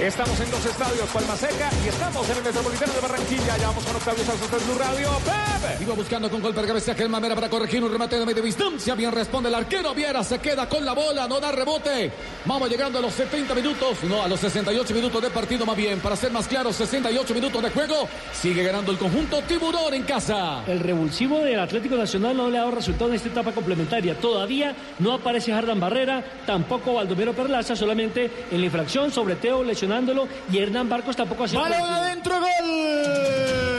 [0.01, 3.57] Estamos en dos estadios, Palma Seca, y estamos en el Metropolitano de Barranquilla.
[3.57, 5.09] Ya vamos con Octavio Salsos de Blue Radio.
[5.19, 5.83] ¡Pepe!
[5.83, 8.95] Iba buscando con golpe de cabeza Germán Mera para corregir un remate de media distancia.
[8.95, 9.93] Bien responde el arquero.
[9.93, 12.11] Viera se queda con la bola, no da rebote.
[12.45, 15.99] Vamos llegando a los 70 minutos, no, a los 68 minutos de partido más bien.
[15.99, 18.09] Para ser más claro, 68 minutos de juego.
[18.33, 20.63] Sigue ganando el conjunto Tiburón en casa.
[20.65, 24.15] El revulsivo del Atlético Nacional no le ha dado resultado en esta etapa complementaria.
[24.19, 30.27] Todavía no aparece Jardan Barrera, tampoco Baldomero Perlaza, solamente en la infracción sobre Teo lesionándolo
[30.51, 31.61] y Hernán Barcos tampoco ha sido.
[31.61, 33.70] Balón adentro, gol.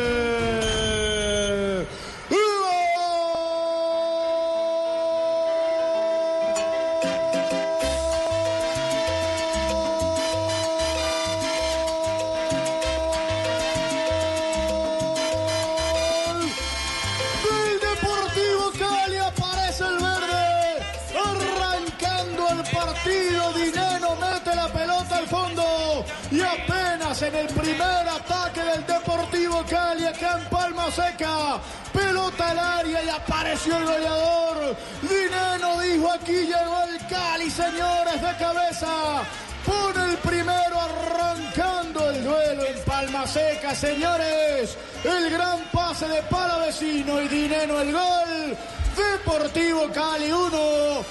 [27.35, 31.59] El primer ataque del Deportivo Cali, acá en Palma Seca.
[31.93, 34.77] Pelota al área y apareció el goleador.
[35.03, 39.23] Dineno dijo: aquí llegó el Cali, señores, de cabeza.
[39.65, 44.77] Pone el primero arrancando el duelo en Palma Seca, señores.
[45.05, 48.57] El gran pase de Palavecino y Dineno el gol.
[48.97, 51.05] Deportivo Cali 1,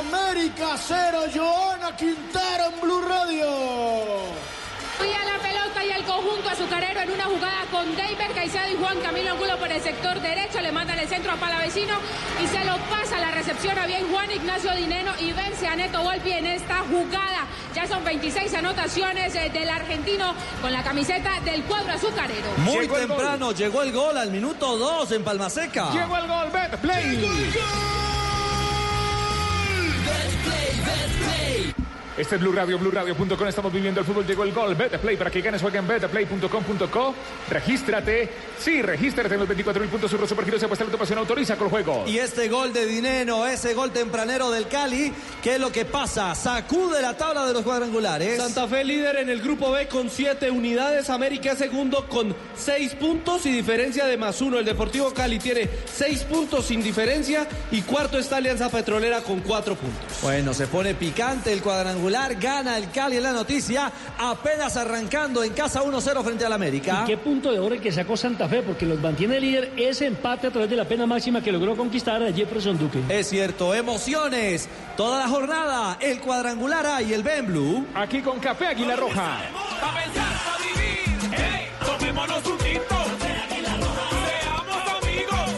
[0.00, 3.46] América 0, Joana Quintero en Blue Radio.
[6.18, 10.20] Conjunto azucarero en una jugada con David Caicedo y Juan Camilo Angulo por el sector
[10.20, 10.60] derecho.
[10.60, 11.94] Le mandan el centro a Palavecino
[12.42, 16.02] y se lo pasa la recepción a bien Juan Ignacio Dineno y vence a Neto
[16.02, 17.46] Volpi en esta jugada.
[17.74, 22.50] Ya son 26 anotaciones eh, del argentino con la camiseta del cuadro azucarero.
[22.58, 25.90] Muy Llegó el temprano llegó el gol al minuto 2 en Palma Seca.
[25.92, 27.28] Llegó el gol, Bet Play.
[32.18, 33.46] Este es Blue Radio, BlueRadio.com.
[33.46, 34.26] Estamos viviendo el fútbol.
[34.26, 34.74] Llegó el gol.
[34.74, 35.62] Betplay para que ganes.
[35.62, 37.14] Juega en betplay.com.co.
[37.48, 38.28] Regístrate.
[38.58, 40.10] Sí, regístrate en los 24 mil puntos.
[40.10, 40.58] Super Supergiros.
[40.58, 41.20] Se apuesta la pasión.
[41.20, 42.04] Autoriza con el juego.
[42.08, 45.12] Y este gol de Dineno, ese gol tempranero del Cali,
[45.44, 46.34] ¿qué es lo que pasa?
[46.34, 48.36] Sacude la tabla de los cuadrangulares.
[48.36, 51.10] Santa Fe líder en el grupo B con 7 unidades.
[51.10, 54.58] América segundo con 6 puntos y diferencia de más uno.
[54.58, 57.46] El Deportivo Cali tiene 6 puntos sin diferencia.
[57.70, 60.20] Y cuarto está Alianza Petrolera con 4 puntos.
[60.20, 62.07] Bueno, se pone picante el cuadrangular.
[62.08, 63.92] Gana el Cali en la noticia.
[64.18, 67.02] Apenas arrancando en casa 1-0 frente al América.
[67.04, 68.62] ¿Y qué punto de oro el que sacó Santa Fe?
[68.62, 72.22] Porque los mantiene líder ese empate a través de la pena máxima que logró conquistar
[72.22, 73.02] a Jefferson Duque.
[73.10, 74.68] Es cierto, emociones.
[74.96, 77.86] Toda la jornada, el cuadrangular A y el Ben Blue.
[77.94, 79.40] Aquí con Café Águila Roja.
[79.80, 81.32] Pa' pensar, pa' vivir.
[81.36, 82.96] Hey, tomémonos un tinto.
[84.24, 85.50] Seamos amigos.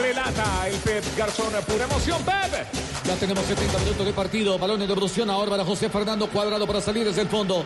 [0.00, 1.52] Relata el Pep Garzón.
[1.66, 2.66] Pura emoción, Pep.
[3.08, 4.58] Ya tenemos 70 minutos de partido.
[4.58, 7.64] Balón de evolución ahora para José Fernando Cuadrado para salir desde el fondo.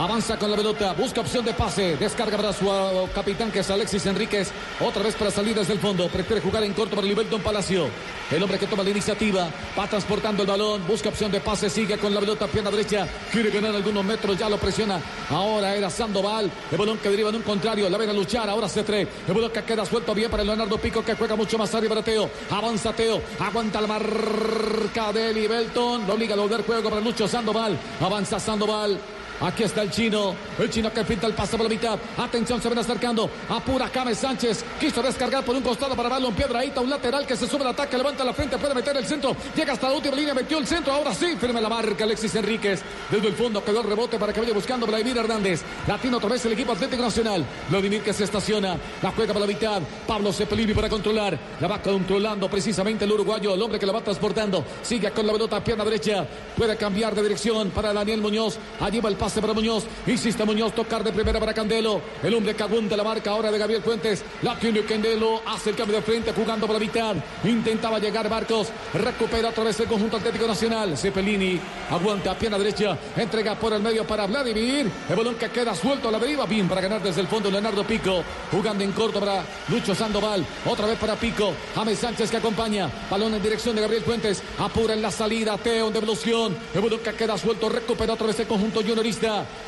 [0.00, 3.68] Avanza con la pelota, busca opción de pase, descarga para su uh, capitán que es
[3.68, 7.42] Alexis Enríquez, otra vez para salir desde el fondo, prefiere jugar en corto para Libelton
[7.42, 7.86] Palacio,
[8.30, 11.98] el hombre que toma la iniciativa, va transportando el balón, busca opción de pase, sigue
[11.98, 16.50] con la pelota, pierna derecha, quiere ganar algunos metros, ya lo presiona, ahora era Sandoval,
[16.72, 19.34] el balón que deriva en un contrario, la ven a luchar, ahora se trae, el
[19.34, 22.30] balón que queda suelto bien para Leonardo Pico que juega mucho más arriba para Teo,
[22.50, 27.78] avanza Teo, aguanta la marca de Libelton, lo obliga a volver juego para Lucho Sandoval,
[28.00, 28.98] avanza Sandoval,
[29.40, 30.34] Aquí está el chino.
[30.58, 31.98] El chino que pinta el pase por la mitad.
[32.18, 33.30] Atención, se ven acercando.
[33.48, 34.64] Apura James Sánchez.
[34.78, 36.82] Quiso descargar por un costado para darle un piedraíta.
[36.82, 37.96] Un lateral que se sube al ataque.
[37.96, 38.58] Levanta la frente.
[38.58, 39.34] Puede meter el centro.
[39.56, 40.34] Llega hasta la última línea.
[40.34, 40.92] Metió el centro.
[40.92, 41.36] Ahora sí.
[41.40, 42.82] Firme la marca Alexis Enríquez.
[43.10, 45.62] Desde el fondo quedó el rebote para que vaya buscando Vladimir Hernández.
[45.86, 47.42] Latino otra vez el equipo Atlético Nacional.
[47.70, 48.76] Vladimir que se estaciona.
[49.00, 49.80] La juega por la mitad.
[50.06, 51.38] Pablo Cepelini para controlar.
[51.60, 53.54] La va controlando precisamente el uruguayo.
[53.54, 54.62] El hombre que la va transportando.
[54.82, 55.64] Sigue con la pelota.
[55.64, 56.26] Pierna derecha.
[56.54, 58.58] Puede cambiar de dirección para Daniel Muñoz.
[58.80, 59.84] Allí va el pase para Muñoz.
[60.06, 62.00] Insiste Muñoz, tocar de primera para Candelo.
[62.22, 64.24] El hombre que aguanta la marca ahora de Gabriel Fuentes.
[64.42, 67.22] La tiene Candelo, hace el cambio de frente jugando por la.
[67.44, 68.68] Intentaba llegar Barcos.
[68.94, 70.96] Recupera otra vez el conjunto Atlético Nacional.
[70.96, 71.60] Cepelini
[71.90, 72.96] aguanta pierna derecha.
[73.16, 74.90] Entrega por el medio para Vladimir.
[75.08, 76.46] El balón que queda suelto a la deriva.
[76.46, 78.24] Bien para ganar desde el fondo Leonardo Pico.
[78.50, 80.44] Jugando en corto para Lucho Sandoval.
[80.64, 81.52] Otra vez para Pico.
[81.74, 82.90] James Sánchez que acompaña.
[83.10, 84.42] Balón en dirección de Gabriel Fuentes.
[84.58, 85.58] Apura en la salida.
[85.58, 86.56] Teo en devolución.
[86.74, 87.68] El balón que queda suelto.
[87.68, 89.19] Recupera otra vez el conjunto juniorista.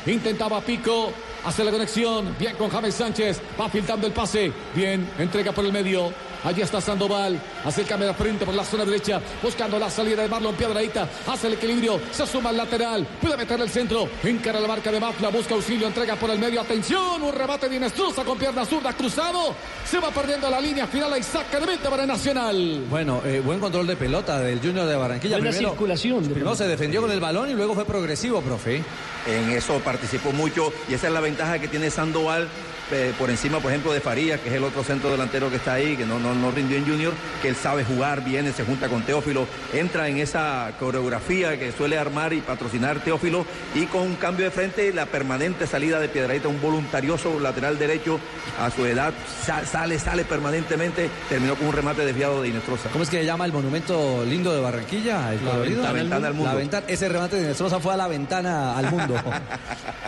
[0.05, 1.11] Intentaba Pico.
[1.45, 2.35] Hace la conexión.
[2.39, 3.41] Bien con James Sánchez.
[3.59, 4.51] Va filtrando el pase.
[4.75, 5.09] Bien.
[5.17, 6.11] Entrega por el medio.
[6.43, 7.39] Allí está Sandoval.
[7.65, 9.21] Hace el cambio de frente por la zona derecha.
[9.41, 11.07] Buscando la salida de Marlon Piedraíta.
[11.27, 11.99] Hace el equilibrio.
[12.11, 13.05] Se suma al lateral.
[13.21, 14.07] Puede meter el centro.
[14.23, 15.29] Encara la marca de Mafla.
[15.29, 15.87] Busca auxilio.
[15.87, 16.61] Entrega por el medio.
[16.61, 17.21] Atención.
[17.23, 18.93] Un remate de Inestrosa con pierna zurda.
[18.93, 19.55] Cruzado.
[19.89, 21.17] Se va perdiendo la línea final.
[21.17, 22.83] Y saca de meta para Nacional.
[22.89, 25.37] Bueno, eh, buen control de pelota del Junior de Barranquilla.
[25.37, 26.23] Buena Primero- circulación.
[26.23, 28.83] de Primero se defendió con el balón y luego fue progresivo, profe.
[29.25, 32.49] En eso participó mucho y esa es la ventaja que tiene Sandoval
[32.91, 35.73] eh, por encima, por ejemplo, de Faría, que es el otro centro delantero que está
[35.73, 38.89] ahí, que no, no, no rindió en Junior, que él sabe jugar, viene, se junta
[38.89, 44.15] con Teófilo, entra en esa coreografía que suele armar y patrocinar Teófilo y con un
[44.15, 48.19] cambio de frente, la permanente salida de Piedraíta, un voluntarioso lateral derecho
[48.59, 49.13] a su edad,
[49.45, 52.89] sa- sale, sale permanentemente, terminó con un remate desviado de Inestrosa.
[52.91, 55.33] ¿Cómo es que se llama el monumento lindo de Barranquilla?
[55.33, 56.51] El La ventana, la ventana al mundo.
[56.51, 59.15] La ventana- ese remate de Nestrosa fue a la ventana al mundo.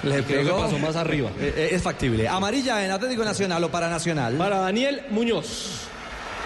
[0.04, 1.30] Le Creo que pasó más arriba.
[1.40, 2.28] Eh, eh, es factible.
[2.28, 4.36] Amarilla en Atlético Nacional o para Nacional.
[4.36, 5.88] Para Daniel Muñoz.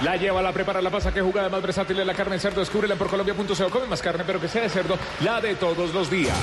[0.03, 2.61] La lleva, la prepara, la pasa, que jugada más versátil es la carne de cerdo.
[2.61, 3.69] Descúbrela por colombia.co.
[3.69, 6.37] Come más carne, pero que sea de cerdo, la de todos los días.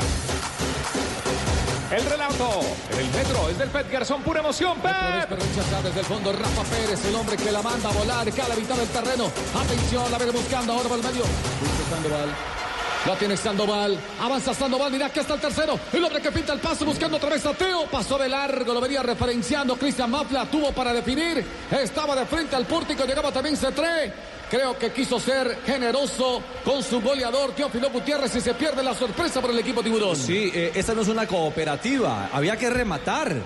[1.91, 2.61] El relato
[2.93, 4.93] en el metro es del Pet Garzón, pura emoción, Pet.
[5.31, 8.49] Rechaza desde el fondo Rafa Pérez, el hombre que la manda a volar, que a
[8.49, 9.31] la mitad del terreno.
[9.55, 11.23] Atención, la viene buscando ahora por el medio.
[11.89, 12.66] Sandoval.
[13.07, 13.97] La tiene Sandoval.
[14.21, 14.91] Avanza Sandoval.
[14.91, 15.79] Mira que está el tercero.
[15.93, 17.87] El hombre que pinta el paso buscando otra vez a Teo.
[17.87, 18.75] Pasó de largo.
[18.75, 20.45] Lo venía referenciando Cristian Mafla.
[20.47, 21.45] Tuvo para definir.
[21.71, 23.05] Estaba de frente al pórtico.
[23.05, 24.13] Llegaba también Cetré.
[24.51, 29.41] Creo que quiso ser generoso con su goleador Teófilo Gutiérrez y se pierde la sorpresa
[29.41, 30.17] por el equipo tiburón.
[30.17, 32.31] Sí, eh, esta no es una cooperativa.
[32.33, 33.37] Había que rematar.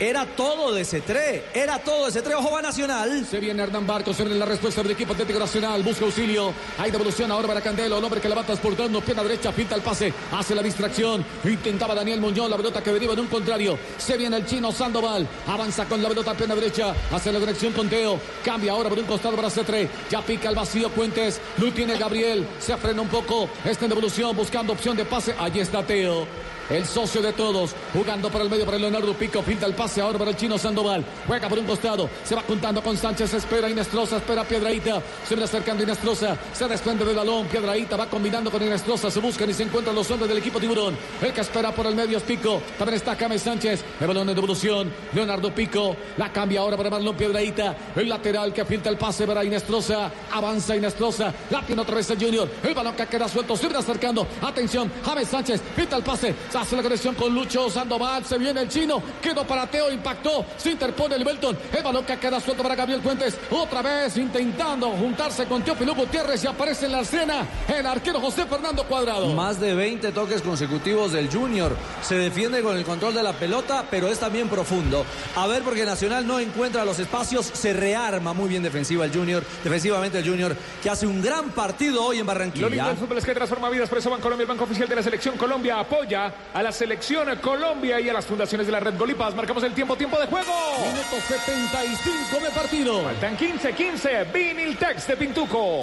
[0.00, 1.42] Era todo de C3.
[1.54, 2.34] Era todo de C3.
[2.34, 3.26] Ojo va Nacional.
[3.30, 7.30] Se viene Hernán Barcos, viene la respuesta del equipo Atlético Nacional, busca auxilio, hay devolución
[7.30, 10.54] ahora para Candelo, el hombre que la va transportando, pierna derecha, pinta el pase, hace
[10.54, 14.46] la distracción, intentaba Daniel Muñoz, la pelota que deriva en un contrario, se viene el
[14.46, 18.88] chino Sandoval, avanza con la pelota pierna derecha, hace la conexión con Teo, cambia ahora
[18.88, 23.02] por un costado para C3, ya pica el vacío Puentes, lo tiene Gabriel, se frena
[23.02, 26.26] un poco, está en devolución, buscando opción de pase, allí está Teo.
[26.70, 30.18] El socio de todos, jugando para el medio para Leonardo Pico, pinta el pase ahora
[30.18, 34.16] para el chino Sandoval, juega por un costado, se va juntando con Sánchez, espera Inestrosa,
[34.16, 39.10] espera Piedraíta, se viene acercando Inestrosa, se desprende del balón, Piedraíta va combinando con Inestrosa,
[39.10, 41.94] se buscan y se encuentran los hombres del equipo tiburón, el que espera por el
[41.94, 46.60] medio es Pico, también está James Sánchez, el balón de devolución, Leonardo Pico, la cambia
[46.60, 51.60] ahora para Marlon Piedraíta, el lateral que filtra el pase para Inestrosa, avanza Inestrosa, la
[51.60, 55.28] tiene otra vez el Junior, el balón que queda suelto, se viene acercando, atención, James
[55.28, 59.02] Sánchez, pinta el pase, se hace la conexión con Lucho Sandoval, se viene el chino,
[59.20, 63.02] quedó para Teo, impactó, se interpone el Belton, el balón que queda suelto para Gabriel
[63.02, 68.20] Fuentes, otra vez intentando juntarse con Teófilo Gutiérrez y aparece en la escena el arquero
[68.20, 69.34] José Fernando Cuadrado.
[69.34, 71.76] Más de 20 toques consecutivos del Junior.
[72.02, 75.04] Se defiende con el control de la pelota, pero es también profundo.
[75.34, 79.42] A ver, porque Nacional no encuentra los espacios, se rearma muy bien defensiva el Junior,
[79.64, 82.86] defensivamente el Junior, que hace un gran partido hoy en Lo lindo Barranquilla.
[82.86, 85.36] del fútbol es que transforma vidas, por eso Bancolombia, el banco oficial de la selección
[85.36, 89.34] Colombia, apoya a la selección Colombia y a las fundaciones de la Red Golipas.
[89.34, 90.52] Marcamos el tiempo, tiempo de juego.
[90.80, 93.02] Minuto 75 de partido.
[93.02, 94.24] Faltan 15, 15.
[94.24, 95.80] Vinil Tex de Pintuco.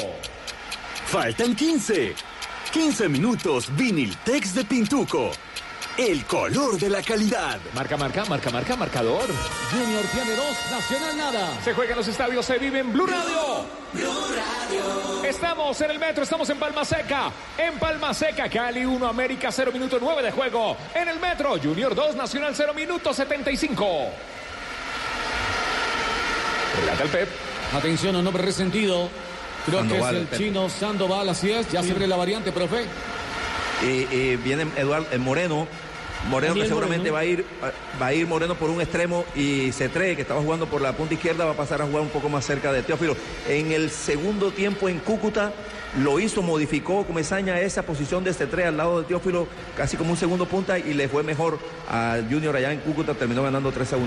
[1.05, 2.15] Faltan 15.
[2.71, 5.31] 15 minutos Viniltex de Pintuco.
[5.97, 7.59] El color de la calidad.
[7.75, 9.25] Marca, marca, marca, marca, marcador.
[9.71, 11.61] Junior tiene dos, Nacional nada.
[11.63, 13.65] Se juega en los estadios, se vive en Blue Radio.
[15.23, 17.31] Estamos en el metro, estamos en Palma Seca.
[17.57, 20.77] En Palma Seca, Cali 1, América 0, minuto 9 de juego.
[20.95, 23.85] En el metro, Junior 2, Nacional 0, minuto 75.
[26.79, 27.29] Relata el Pep.
[27.75, 29.09] Atención, un nombre resentido.
[29.65, 30.39] Creo Sandoval, que es el Pep.
[30.39, 31.69] chino Sandoval, así es.
[31.69, 32.85] Ya se ve la variante, profe.
[33.83, 35.67] Eh, eh, viene Eduardo Moreno.
[36.29, 37.13] Moreno Daniel que seguramente Moreno.
[37.13, 37.45] va a ir
[37.99, 41.15] va a ir Moreno por un extremo y Cetré que estaba jugando por la punta
[41.15, 43.15] izquierda va a pasar a jugar un poco más cerca de Teófilo.
[43.49, 45.51] En el segundo tiempo en Cúcuta
[46.03, 50.17] lo hizo, modificó Comesaña esa posición de Cetré al lado de Teófilo casi como un
[50.17, 51.57] segundo punta y le fue mejor
[51.89, 54.05] a Junior allá en Cúcuta, terminó ganando 3 a 1.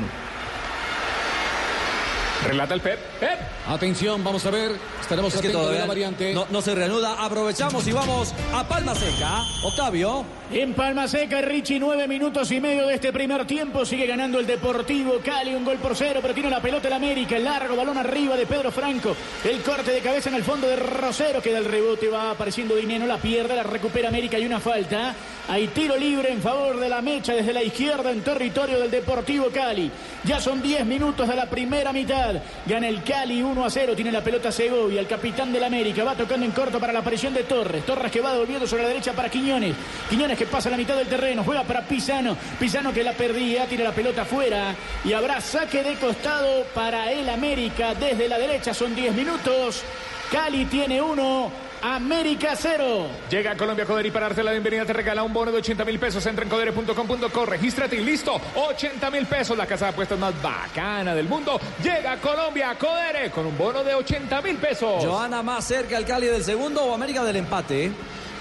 [2.46, 2.98] Relata el Pep.
[3.20, 3.38] Pep.
[3.66, 4.72] Atención, vamos a ver.
[5.00, 6.34] Estaremos Es que atentos de todavía la variante.
[6.34, 7.24] no, no se reanuda.
[7.24, 9.42] Aprovechamos y vamos a Palma Seca.
[9.62, 10.24] Octavio.
[10.52, 13.86] En Palma Seca, Richie, nueve minutos y medio de este primer tiempo.
[13.86, 17.36] Sigue ganando el Deportivo Cali, un gol por cero, pero tiene la pelota el América.
[17.36, 19.16] El largo balón arriba de Pedro Franco.
[19.42, 21.40] El corte de cabeza en el fondo de Rosero.
[21.40, 25.14] Queda el rebote, va apareciendo Dineno, la pierde, la recupera América y una falta.
[25.48, 29.48] Hay tiro libre en favor de la mecha desde la izquierda en territorio del Deportivo
[29.52, 29.90] Cali.
[30.24, 32.33] Ya son 10 minutos de la primera mitad.
[32.66, 33.94] Gana el Cali 1 a 0.
[33.94, 36.04] Tiene la pelota Segovia, el capitán del América.
[36.04, 37.84] Va tocando en corto para la aparición de Torres.
[37.84, 39.74] Torres que va devolviendo sobre la derecha para Quiñones.
[40.08, 41.44] Quiñones que pasa la mitad del terreno.
[41.44, 42.36] Juega para Pisano.
[42.58, 43.66] Pisano que la perdía.
[43.66, 44.74] Tira la pelota afuera.
[45.04, 48.74] Y habrá saque de costado para el América desde la derecha.
[48.74, 49.82] Son 10 minutos.
[50.30, 51.50] Cali tiene uno.
[51.82, 53.08] América cero.
[53.30, 55.84] Llega a Colombia Codere y para darte la bienvenida te regala un bono de 80
[55.84, 56.24] mil pesos.
[56.26, 58.40] Entra en codere.com.co, regístrate y listo.
[58.54, 61.60] 80 mil pesos, la casa de apuestas más bacana del mundo.
[61.82, 65.04] Llega a Colombia Codere con un bono de 80 mil pesos.
[65.04, 67.92] Joana más cerca el Cali del segundo o América del empate.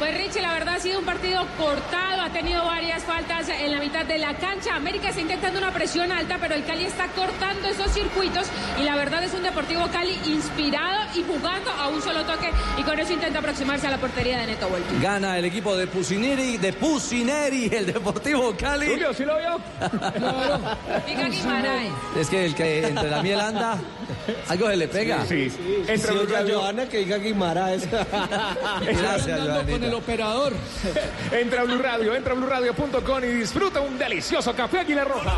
[0.04, 3.80] Pues Richie, la verdad ha sido un partido cortado, ha tenido varias faltas en la
[3.80, 4.76] mitad de la cancha.
[4.76, 8.48] América está intentando una presión alta, pero el Cali está cortando esos circuitos
[8.78, 12.84] y la verdad es un Deportivo Cali inspirado y jugando a un solo toque y
[12.84, 15.02] con eso intenta aproximarse a la portería de Neto Volpi.
[15.02, 18.88] Gana el equipo de Pusineri, de Pusineri, el Deportivo Cali.
[18.88, 19.58] Julio, ¿sí lo vio?
[21.08, 21.94] Diga Guimaraes.
[22.18, 23.80] Es que el que entre la miel anda,
[24.50, 25.26] algo se le pega.
[25.26, 25.84] Sí, sí.
[26.08, 26.60] Blue oye a Radio.
[26.60, 27.90] Johanna que diga Guimaraes.
[27.92, 29.86] Gracias, Joanita.
[29.88, 30.54] el operador.
[31.32, 35.34] Entra a Blue Radio, entra a BlueRadio.com y disfruta un delicioso café Águila Roja.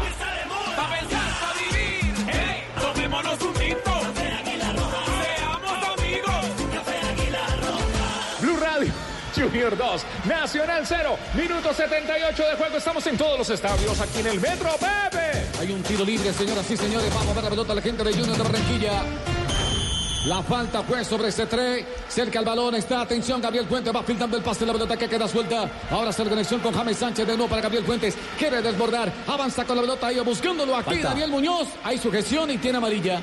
[0.75, 2.13] Pa' pensar, pa' vivir.
[2.27, 3.64] Hey, tomémonos un
[9.35, 12.77] Junior 2, Nacional 0, minuto 78 de juego.
[12.77, 15.45] Estamos en todos los estadios aquí en el Metro, Pepe.
[15.59, 17.13] Hay un tiro libre, señoras y señores.
[17.13, 19.03] Vamos a ver la pelota a la gente de Junior de Barranquilla.
[20.25, 21.85] La falta fue sobre C3.
[22.07, 23.01] Cerca el balón está.
[23.01, 24.65] Atención, Gabriel Fuentes va filtrando el pase.
[24.65, 25.69] La pelota que queda suelta.
[25.91, 28.15] Ahora hace la conexión con James Sánchez de nuevo para Gabriel Fuentes.
[28.37, 29.11] Quiere desbordar.
[29.27, 30.95] Avanza con la pelota ahí buscándolo aquí.
[30.95, 31.09] Falta.
[31.09, 31.67] Daniel Muñoz.
[31.83, 33.21] Hay sujeción y tiene amarilla.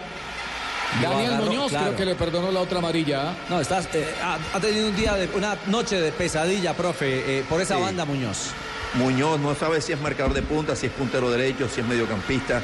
[1.01, 1.87] Daniel agarró, Muñoz claro.
[1.87, 3.35] creo que le perdonó la otra amarilla.
[3.49, 7.45] No, estás, eh, ha, ha tenido un día, de, una noche de pesadilla, profe, eh,
[7.49, 7.83] por esa Sí.
[7.83, 8.51] banda Muñoz.
[8.95, 12.59] Muñoz no sabe si es marcador de punta, si es puntero derecho, si es mediocampista.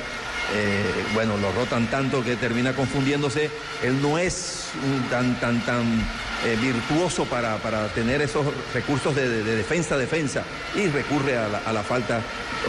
[0.54, 3.50] Eh, bueno, lo rotan tanto que termina confundiéndose.
[3.82, 5.84] Él no es un tan, tan, tan
[6.44, 10.42] eh, virtuoso para, para tener esos recursos de, de- de defensa, defensa.
[10.74, 12.20] Y recurre a la, a la falta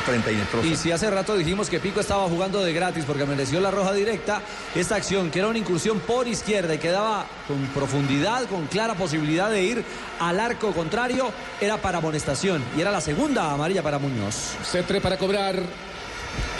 [0.05, 0.67] frente a Inestrosa.
[0.67, 3.91] Y si hace rato dijimos que Pico estaba jugando de gratis porque mereció la roja
[3.93, 4.41] directa,
[4.75, 9.49] esta acción que era una incursión por izquierda y quedaba con profundidad, con clara posibilidad
[9.49, 9.83] de ir
[10.19, 14.55] al arco contrario, era para amonestación y era la segunda amarilla para Muñoz.
[14.71, 15.59] C3 para cobrar.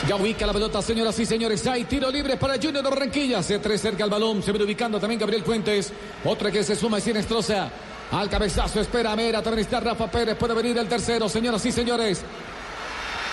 [0.08, 1.66] Ya ubica la pelota, señoras y señores.
[1.66, 3.40] Hay tiro libre para Junior de Barranquilla.
[3.40, 4.42] C3 cerca al balón.
[4.42, 5.92] Se viene ubicando también Gabriel Fuentes.
[6.24, 7.70] Otra que se suma es Sinestrosa.
[8.10, 9.42] Al cabezazo espera Mera.
[9.42, 10.36] También está Rafa Pérez.
[10.36, 12.24] Puede venir el tercero, señoras y señores.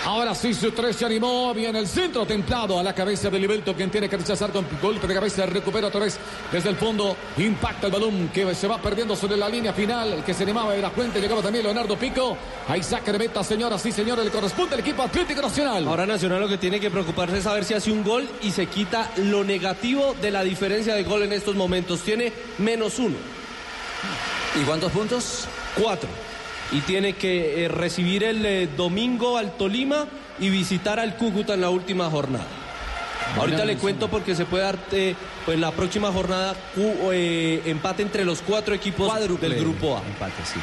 [0.07, 1.53] Ahora sí, su tres se animó.
[1.53, 5.05] Viene el centro templado a la cabeza de Libelto, quien tiene que rechazar con golpe
[5.05, 5.45] de cabeza.
[5.45, 6.17] Recupera otra vez
[6.49, 7.17] desde el fondo.
[7.35, 10.13] Impacta el balón que se va perdiendo sobre la línea final.
[10.13, 11.19] El que se animaba era Fuente.
[11.19, 12.37] Llegaba también Leonardo Pico.
[12.69, 14.23] Ahí saque de meta, señoras y señores.
[14.23, 15.85] Le corresponde al equipo Atlético Nacional.
[15.85, 18.67] Ahora Nacional lo que tiene que preocuparse es saber si hace un gol y se
[18.67, 21.99] quita lo negativo de la diferencia de gol en estos momentos.
[21.99, 23.17] Tiene menos uno.
[24.55, 25.49] ¿Y cuántos puntos?
[25.75, 26.26] Cuatro.
[26.71, 30.05] Y tiene que eh, recibir el eh, domingo al Tolima
[30.39, 32.45] y visitar al Cúcuta en la última jornada.
[33.37, 35.15] Ahorita le cuento porque se puede dar eh,
[35.45, 39.49] pues la próxima jornada cu- eh, empate entre los cuatro equipos Cuádruple.
[39.49, 40.01] del grupo A.
[40.07, 40.59] Empate, sí.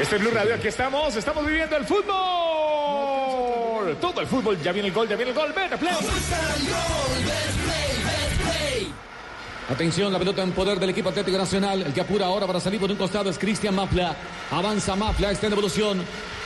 [0.00, 2.02] Este es Blue Radio, aquí estamos, estamos viviendo el fútbol.
[4.00, 5.52] Todo el fútbol, ya viene el gol, ya viene el gol.
[5.54, 5.94] Ven, play.
[9.68, 11.82] Atención, la pelota en poder del equipo Atlético Nacional.
[11.82, 14.14] El que apura ahora para salir por un costado es Cristian Mafla.
[14.50, 16.02] Avanza Mafla, está en evolución.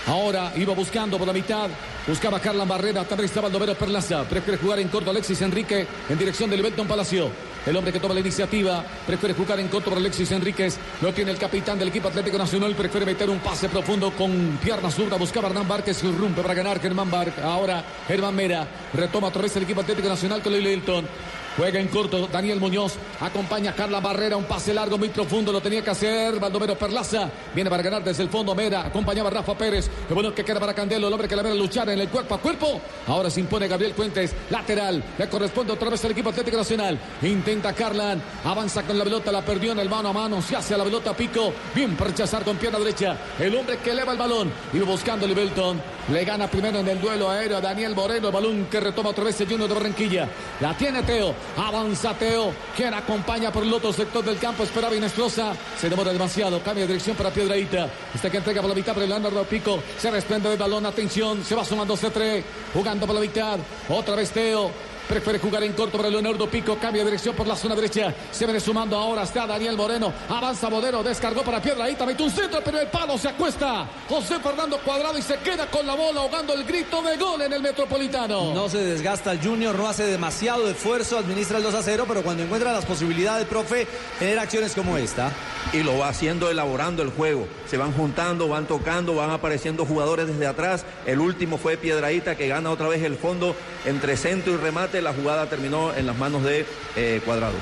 [0.06, 1.68] Ahora iba buscando por la mitad.
[2.06, 3.04] Buscaba Carlan Barrera.
[3.04, 4.22] También estaba Aldovero Perlaza.
[4.24, 7.28] Prefiere jugar en corto Alexis Enrique en dirección del Belton Palacio.
[7.66, 8.84] El hombre que toma la iniciativa.
[9.04, 10.78] Prefiere jugar en corto para Alexis Enríquez.
[11.00, 12.76] Lo tiene el capitán del equipo Atlético Nacional.
[12.76, 15.16] Prefiere meter un pase profundo con pierna zurda.
[15.16, 17.42] Buscaba Hernán Várquez y rompe para ganar Germán Várquez.
[17.42, 18.68] Ahora Germán Mera.
[18.94, 21.08] Retoma otra vez el equipo Atlético Nacional con Hilton.
[21.56, 22.94] Juega en corto Daniel Muñoz.
[23.20, 24.36] Acompaña a Carla Barrera.
[24.36, 25.52] Un pase largo, muy profundo.
[25.52, 27.30] Lo tenía que hacer Baldomero Perlaza.
[27.54, 28.86] Viene para ganar desde el fondo Mera.
[28.86, 29.88] Acompañaba a Rafa Pérez.
[30.08, 31.06] Lo bueno que queda para Candelo.
[31.06, 32.80] El hombre que la ve luchar en el cuerpo a cuerpo.
[33.06, 34.34] Ahora se impone Gabriel Fuentes.
[34.50, 35.02] Lateral.
[35.16, 36.98] Le corresponde otra vez al equipo Atlético Nacional.
[37.22, 38.22] Intenta Carlan.
[38.44, 39.32] Avanza con la pelota.
[39.32, 40.42] La perdió en el mano a mano.
[40.42, 41.54] Se hace a la pelota Pico.
[41.74, 43.16] Bien para rechazar con pierna derecha.
[43.38, 44.52] El hombre que eleva el balón.
[44.74, 45.80] Iba buscando Libelton.
[46.12, 48.28] Le gana primero en el duelo aéreo a Daniel Moreno.
[48.28, 50.28] El balón que retoma otra vez el Junior de Barranquilla.
[50.60, 51.34] La tiene Teo.
[51.56, 52.52] Avanza Teo.
[52.76, 54.62] Quien acompaña por el otro sector del campo.
[54.62, 55.54] Esperaba Inestrosa.
[55.78, 56.62] Se demora demasiado.
[56.62, 57.88] Cambia de dirección para Piedraíta.
[58.14, 59.82] Está que entrega por la mitad para Leonardo Pico.
[59.98, 60.86] Se desprende del balón.
[60.86, 61.44] Atención.
[61.44, 62.42] Se va sumando C3.
[62.72, 63.58] Jugando por la mitad.
[63.88, 64.70] Otra vez Teo.
[65.08, 66.76] Prefiere jugar en corto para Leonardo Pico.
[66.80, 68.12] Cambia de dirección por la zona derecha.
[68.32, 70.12] Se viene sumando ahora está Daniel Moreno.
[70.28, 71.02] Avanza Modero.
[71.02, 72.04] Descargó para Piedraíta.
[72.04, 73.86] Mete un centro, pero el palo se acuesta.
[74.08, 77.52] José Fernando Cuadrado y se queda con la bola ahogando el grito de gol en
[77.52, 78.52] el Metropolitano.
[78.52, 82.22] No se desgasta el Junior, no hace demasiado esfuerzo, administra el 2 a 0, pero
[82.22, 83.86] cuando encuentra las posibilidades, profe,
[84.18, 85.30] genera acciones como esta.
[85.72, 87.48] y lo va haciendo elaborando el juego.
[87.68, 90.84] Se van juntando, van tocando, van apareciendo jugadores desde atrás.
[91.06, 93.54] El último fue Piedraíta que gana otra vez el fondo
[93.84, 94.95] entre centro y remate.
[95.02, 96.64] La jugada terminó en las manos de
[96.96, 97.54] eh, Cuadrado.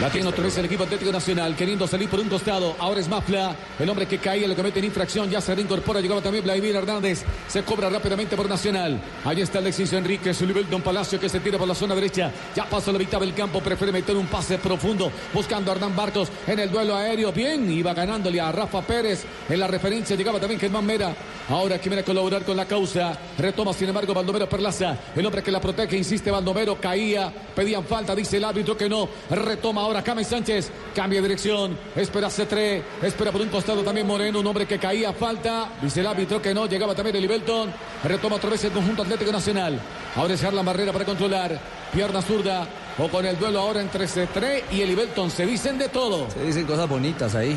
[0.00, 2.74] La tiene otra vez el equipo Atlético Nacional, queriendo salir por un costado.
[2.80, 5.30] Ahora es Mafla, el hombre que caía, lo comete en infracción.
[5.30, 7.22] Ya se reincorpora, llegaba también Vladimir Hernández.
[7.46, 9.00] Se cobra rápidamente por Nacional.
[9.24, 12.32] Ahí está Alexis Enrique, su nivel Don Palacio que se tira por la zona derecha.
[12.56, 16.28] Ya pasó la mitad del campo, prefiere meter un pase profundo, buscando a Hernán Barcos
[16.44, 17.30] en el duelo aéreo.
[17.30, 19.24] Bien, iba ganándole a Rafa Pérez.
[19.48, 21.14] En la referencia llegaba también Germán Mera.
[21.48, 23.16] Ahora que viene a colaborar con la causa.
[23.38, 24.98] Retoma, sin embargo, Baldomero Perlaza.
[25.14, 27.32] El hombre que la protege, insiste Baldomero, caía.
[27.54, 29.08] Pedían falta, dice el árbitro que no.
[29.30, 30.70] Retoma ahora James Sánchez.
[30.94, 31.78] Cambia de dirección.
[31.94, 32.82] Espera C3.
[33.02, 34.40] Espera por un costado también Moreno.
[34.40, 35.12] Un hombre que caía.
[35.12, 35.70] Falta.
[35.80, 36.66] Dice el árbitro que no.
[36.66, 37.72] Llegaba también el Ibelton.
[38.04, 39.80] Retoma otra vez el conjunto Atlético Nacional.
[40.16, 41.58] Ahora es Harlan Barrera para controlar.
[41.92, 42.66] Pierna zurda.
[42.98, 45.30] O con el duelo ahora entre C3 y el Ibelton.
[45.30, 46.30] Se dicen de todo.
[46.30, 47.56] Se dicen cosas bonitas ahí.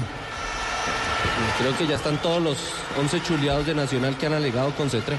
[1.60, 2.58] Creo que ya están todos los
[3.00, 5.18] 11 chuleados de Nacional que han alegado con C3.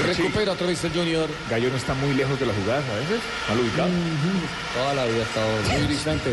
[0.00, 1.28] Recupera otra vez el Junior.
[1.50, 3.20] Gallo no está muy lejos de las jugadas a veces.
[3.48, 3.90] Mal ubicado.
[4.74, 6.32] Toda la vida ha estado muy distante.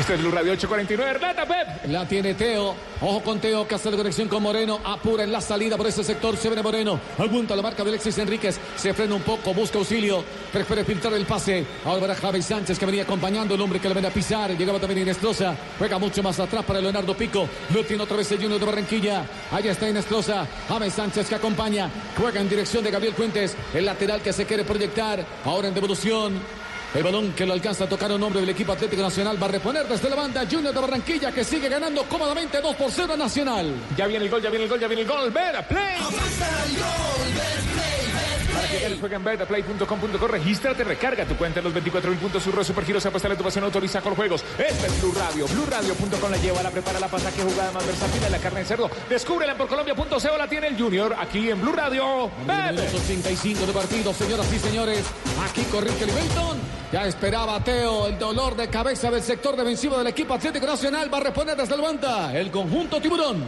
[0.00, 1.10] Este es Blue Radio 849.
[1.10, 1.90] Hernata, Pep.
[1.90, 2.74] La tiene Teo.
[3.02, 4.80] Ojo con Teo que hace la conexión con Moreno.
[4.82, 6.38] Apura en la salida por ese sector.
[6.38, 6.98] Se viene Moreno.
[7.18, 8.58] Apunta la marca de Alexis Enríquez.
[8.76, 9.52] Se frena un poco.
[9.52, 10.24] Busca auxilio.
[10.50, 11.66] Prefiere filtrar el pase.
[11.84, 14.56] Ahora para Javi Sánchez que venía acompañando el hombre que le viene a pisar.
[14.56, 15.54] Llegaba también Inestrosa.
[15.78, 17.46] Juega mucho más atrás para Leonardo Pico.
[17.74, 19.26] Lo tiene otra vez el Junior de Barranquilla.
[19.52, 20.46] Allá está Inestrosa.
[20.66, 21.90] Javi Sánchez que acompaña.
[22.16, 23.54] Juega en dirección de Gabriel Fuentes.
[23.74, 25.22] El lateral que se quiere proyectar.
[25.44, 26.40] Ahora en devolución.
[26.92, 29.50] El balón que lo alcanza a tocar un hombre del equipo Atlético Nacional va a
[29.50, 33.16] reponer desde la banda Junior de Barranquilla que sigue ganando cómodamente 2 por 0 a
[33.16, 33.72] Nacional.
[33.96, 35.30] Ya viene el gol, ya viene el gol, ya viene el gol.
[35.30, 35.98] Vera, play.
[38.60, 42.42] Para que ganes, juega en betplay.com.co, regístrate, recarga tu cuenta en los 24 mil puntos,
[42.42, 44.44] surro, supergiros, apuesta tu pasión, autoriza con juegos.
[44.58, 48.22] Este es Blue Radio, BlueRadio.com la lleva, la prepara, la pasa, que jugada más versátil
[48.22, 48.90] en la carne de cerdo.
[49.08, 52.30] Descúbrela por Colombia.co, la tiene el Junior, aquí en Blue Radio.
[52.46, 55.06] Minuto 85 de partido, señoras y señores.
[55.48, 56.58] Aquí corrige el Benton.
[56.92, 61.10] Ya esperaba Teo el dolor de cabeza del sector defensivo del equipo Atlético Nacional.
[61.10, 63.42] Va a reponer desde el banda el conjunto tiburón.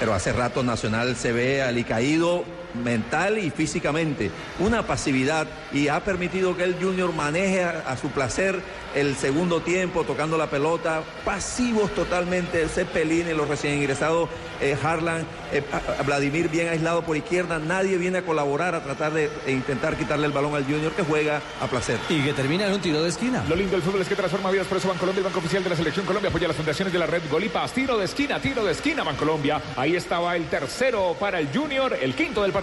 [0.00, 2.44] Pero hace rato Nacional se ve alicaído
[2.74, 4.30] mental y físicamente.
[4.58, 8.60] Una pasividad y ha permitido que el Junior maneje a, a su placer
[8.94, 11.02] el segundo tiempo, tocando la pelota.
[11.24, 14.28] Pasivos totalmente el Cepelín y los recién ingresados
[14.60, 15.62] eh, Harlan, eh,
[16.04, 17.58] Vladimir bien aislado por izquierda.
[17.58, 21.02] Nadie viene a colaborar, a tratar de, de intentar quitarle el balón al Junior que
[21.02, 21.98] juega a placer.
[22.08, 23.44] Y que termina en un tiro de esquina.
[23.48, 25.70] Lo lindo del fútbol es que transforma vidas, por eso Bancolombia, el banco oficial de
[25.70, 27.72] la Selección Colombia, apoya las fundaciones de la red Golipas.
[27.72, 29.60] Tiro de esquina, tiro de esquina, Bancolombia.
[29.76, 32.61] Ahí estaba el tercero para el Junior, el quinto del partido.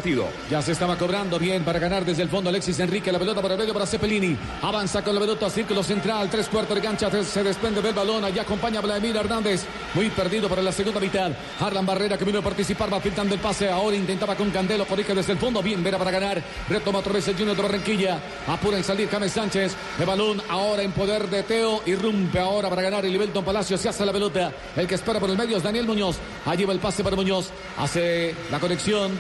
[0.49, 3.11] Ya se estaba cobrando bien para ganar desde el fondo Alexis Enrique.
[3.11, 4.37] La pelota para el medio para Cepelini.
[4.61, 7.09] Avanza con la pelota, círculo central, tres cuartos de cancha.
[7.23, 8.23] Se desprende del balón.
[8.23, 9.65] Allá acompaña a Vladimir Hernández.
[9.93, 11.31] Muy perdido para la segunda mitad.
[11.59, 13.69] Harlan Barrera que vino a participar, va filtrando el pase.
[13.69, 15.61] Ahora intentaba con Candelo, corrige desde el fondo.
[15.61, 16.41] Bien, Vera para ganar.
[16.69, 18.19] Retoma otra vez el Junior de Barranquilla.
[18.47, 19.75] Apura en salir James Sánchez.
[19.99, 21.81] El balón ahora en poder de Teo.
[21.85, 23.77] Irrumpe ahora para ganar el Ibelton Palacio.
[23.77, 24.51] Se hace la pelota.
[24.75, 26.17] El que espera por el medio es Daniel Muñoz.
[26.45, 27.49] Allí va el pase para Muñoz.
[27.77, 29.11] Hace la conexión.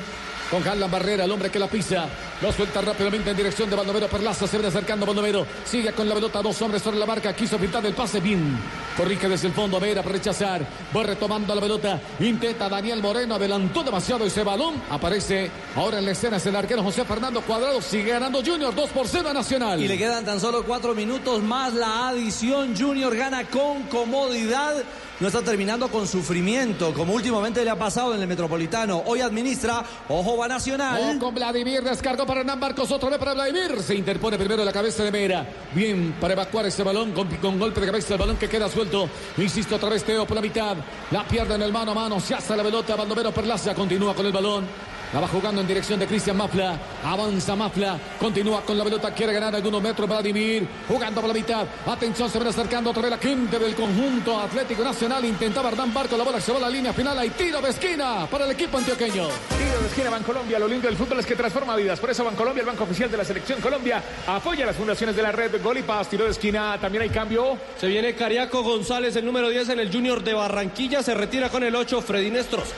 [0.49, 2.07] Con Harlan Barrera, el hombre que la pisa.
[2.41, 4.47] Lo suelta rápidamente en dirección de Baldomero Perlaza.
[4.47, 5.45] Se viene acercando Baldomero.
[5.63, 6.41] Sigue con la pelota.
[6.41, 7.35] Dos hombres sobre la marca.
[7.35, 8.19] Quiso pintar el pase.
[8.19, 8.57] Bien.
[8.97, 9.79] Corrige desde el fondo.
[9.79, 10.65] Vera para rechazar.
[10.95, 12.01] Va retomando la pelota.
[12.19, 13.35] Intenta Daniel Moreno.
[13.35, 14.81] Adelantó demasiado ese balón.
[14.89, 16.37] Aparece ahora en la escena.
[16.37, 17.79] Es el arquero José Fernando Cuadrado.
[17.81, 18.73] Sigue ganando Junior.
[18.73, 19.79] 2 por 0 a Nacional.
[19.79, 22.75] Y le quedan tan solo cuatro minutos más la adición.
[22.75, 24.83] Junior gana con comodidad.
[25.19, 29.03] No está terminando con sufrimiento, como últimamente le ha pasado en el Metropolitano.
[29.05, 31.13] Hoy administra, ojo va Nacional.
[31.13, 33.81] Oh, con Vladimir, descargó para Hernán Barcos, otra vez para Vladimir.
[33.81, 35.45] Se interpone primero la cabeza de Mera.
[35.75, 39.09] Bien para evacuar ese balón con, golpe de cabeza el balón que queda suelto.
[39.37, 40.77] Insisto, otra vez Teo por la mitad.
[41.11, 42.21] La pierde en el mano a mano.
[42.21, 42.95] Se hace la pelota.
[42.95, 44.65] Baldomero Perlaza continúa con el balón.
[45.11, 46.77] La va jugando en dirección de Cristian Mafla.
[47.03, 47.97] Avanza Mafla.
[48.19, 49.11] Continúa con la pelota.
[49.11, 50.07] Quiere ganar algunos metros.
[50.07, 51.65] Vladimir jugando por la mitad.
[51.87, 55.25] Atención, se viene acercando otra vez la gente del conjunto Atlético Nacional.
[55.25, 56.15] Intentaba Hernán Barco.
[56.15, 57.17] La bola se va a la línea final.
[57.17, 59.27] Hay tiro de esquina para el equipo antioqueño.
[59.57, 61.99] Tiro de esquina Bancolombia, lo lindo del fútbol es que transforma vidas.
[61.99, 65.31] Por eso Bancolombia, el banco oficial de la Selección Colombia, apoya las fundaciones de la
[65.31, 66.07] red Golipas.
[66.07, 67.57] Tiro de esquina, también hay cambio.
[67.79, 71.01] Se viene Cariaco González, el número 10 en el Junior de Barranquilla.
[71.01, 72.69] Se retira con el 8 Freddy Nestros.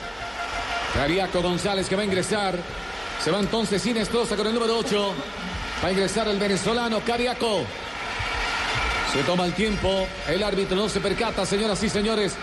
[0.94, 2.56] Cariaco González que va a ingresar.
[3.22, 5.14] Se va entonces sin Estroza con el número 8.
[5.82, 7.64] Va a ingresar el venezolano Cariaco.
[9.12, 10.06] Se toma el tiempo.
[10.28, 12.34] El árbitro no se percata, señoras y señores.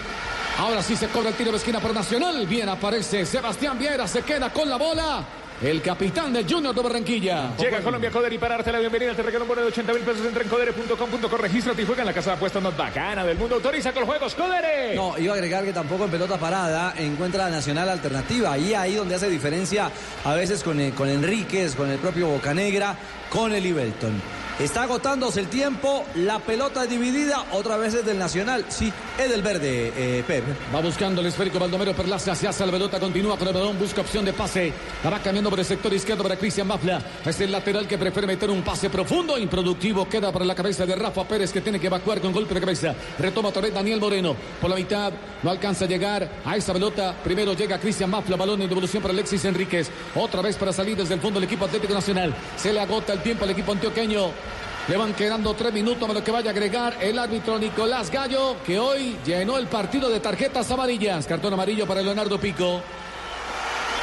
[0.57, 2.45] Ahora sí se cobra el tiro de esquina por Nacional.
[2.47, 4.07] Bien aparece Sebastián Viera.
[4.07, 5.25] Se queda con la bola.
[5.61, 7.53] El capitán del Junior de Barranquilla.
[7.57, 10.03] Llega Colombia Codere y para darte la bienvenida te regalo un bono de 80 mil
[10.03, 10.25] pesos.
[10.25, 13.55] Entra en codere.com.co, regístrate y juega en la casa de apuestas más bacana del mundo.
[13.55, 14.95] Autoriza con los juegos Codere.
[14.95, 18.57] No, iba a agregar que tampoco en pelota parada encuentra la Nacional alternativa.
[18.57, 19.91] Y ahí donde hace diferencia
[20.23, 22.95] a veces con, el- con Enríquez, con el propio Bocanegra,
[23.29, 24.38] con el Ibelton.
[24.59, 28.65] Está agotándose el tiempo, la pelota dividida, otra vez es del Nacional.
[28.67, 30.43] Sí, es del verde, eh, Pep.
[30.75, 34.01] Va buscando el esférico Baldomero Perlaza, se hace la pelota, continúa con el balón, busca
[34.01, 34.73] opción de pase.
[35.01, 37.01] La va cambiando por el sector izquierdo para Cristian Mafla.
[37.25, 40.09] Es el lateral que prefiere meter un pase profundo, improductivo.
[40.09, 42.93] Queda para la cabeza de Rafa Pérez que tiene que evacuar con golpe de cabeza.
[43.17, 44.35] Retoma otra vez Daniel Moreno.
[44.59, 47.15] Por la mitad no alcanza a llegar a esa pelota.
[47.23, 49.89] Primero llega Cristian Mafla, balón en devolución para Alexis Enríquez.
[50.15, 52.35] Otra vez para salir desde el fondo del equipo Atlético Nacional.
[52.57, 54.48] Se le agota el tiempo al equipo antioqueño.
[54.89, 58.55] Le van quedando tres minutos a lo que vaya a agregar el árbitro Nicolás Gallo,
[58.65, 61.27] que hoy llenó el partido de tarjetas amarillas.
[61.27, 62.81] Cartón amarillo para Leonardo Pico.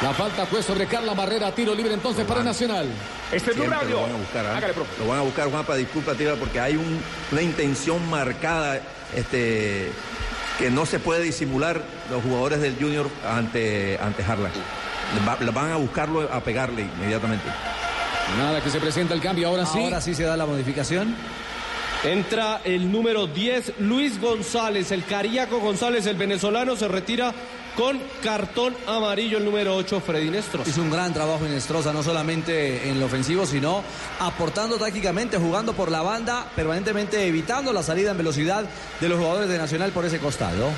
[0.03, 2.87] La falta fue sobre Carla Barrera, tiro libre entonces para Nacional.
[3.33, 4.61] Este Siempre lo van a buscar, ¿ah?
[5.01, 7.01] Lo van a buscar, Juanpa, disculpa, tira, porque hay un-
[7.33, 8.79] una intención marcada
[9.17, 9.91] este,
[10.59, 14.53] que no se puede disimular los jugadores del Junior ante, ante Harlan.
[15.27, 17.47] Va- van a buscarlo, a pegarle inmediatamente.
[18.39, 19.79] Nada que se presenta el cambio, ahora sí.
[19.79, 21.15] Ahora sí se da la modificación.
[22.05, 27.33] Entra el número 10, Luis González, el Cariaco González, el venezolano, se retira
[27.77, 30.67] con cartón amarillo el número 8, Freddy Nestros.
[30.69, 33.83] Hizo un gran trabajo en Estroza, no solamente en lo ofensivo, sino
[34.21, 38.65] aportando tácticamente, jugando por la banda, permanentemente evitando la salida en velocidad
[39.01, 40.71] de los jugadores de Nacional por ese costado.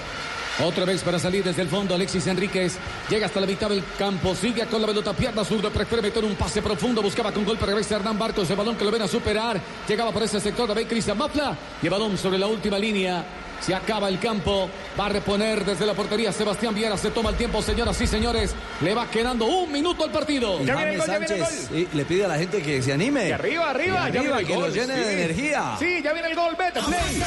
[0.65, 2.77] Otra vez para salir desde el fondo, Alexis Enríquez
[3.09, 6.35] llega hasta la mitad del campo, sigue con la pelota, pierna zurda, prefiere meter un
[6.35, 9.09] pase profundo, buscaba con golpe de revés Hernán Barcos, el balón que lo ven a
[9.09, 13.25] superar, llegaba por ese sector, David Cristian Mafla, y el balón sobre la última línea,
[13.61, 17.37] se acaba el campo, va a reponer desde la portería Sebastián Viera, se toma el
[17.37, 18.53] tiempo, señoras y señores,
[18.83, 20.61] le va quedando un minuto al partido.
[20.61, 23.29] Y James Sánchez sí, le pide a la gente que se anime.
[23.29, 25.01] Y arriba, arriba, Y ya arriba, viene el que gol, nos llene sí.
[25.01, 25.77] de energía.
[25.79, 27.23] Sí, ya viene el gol, vete, play.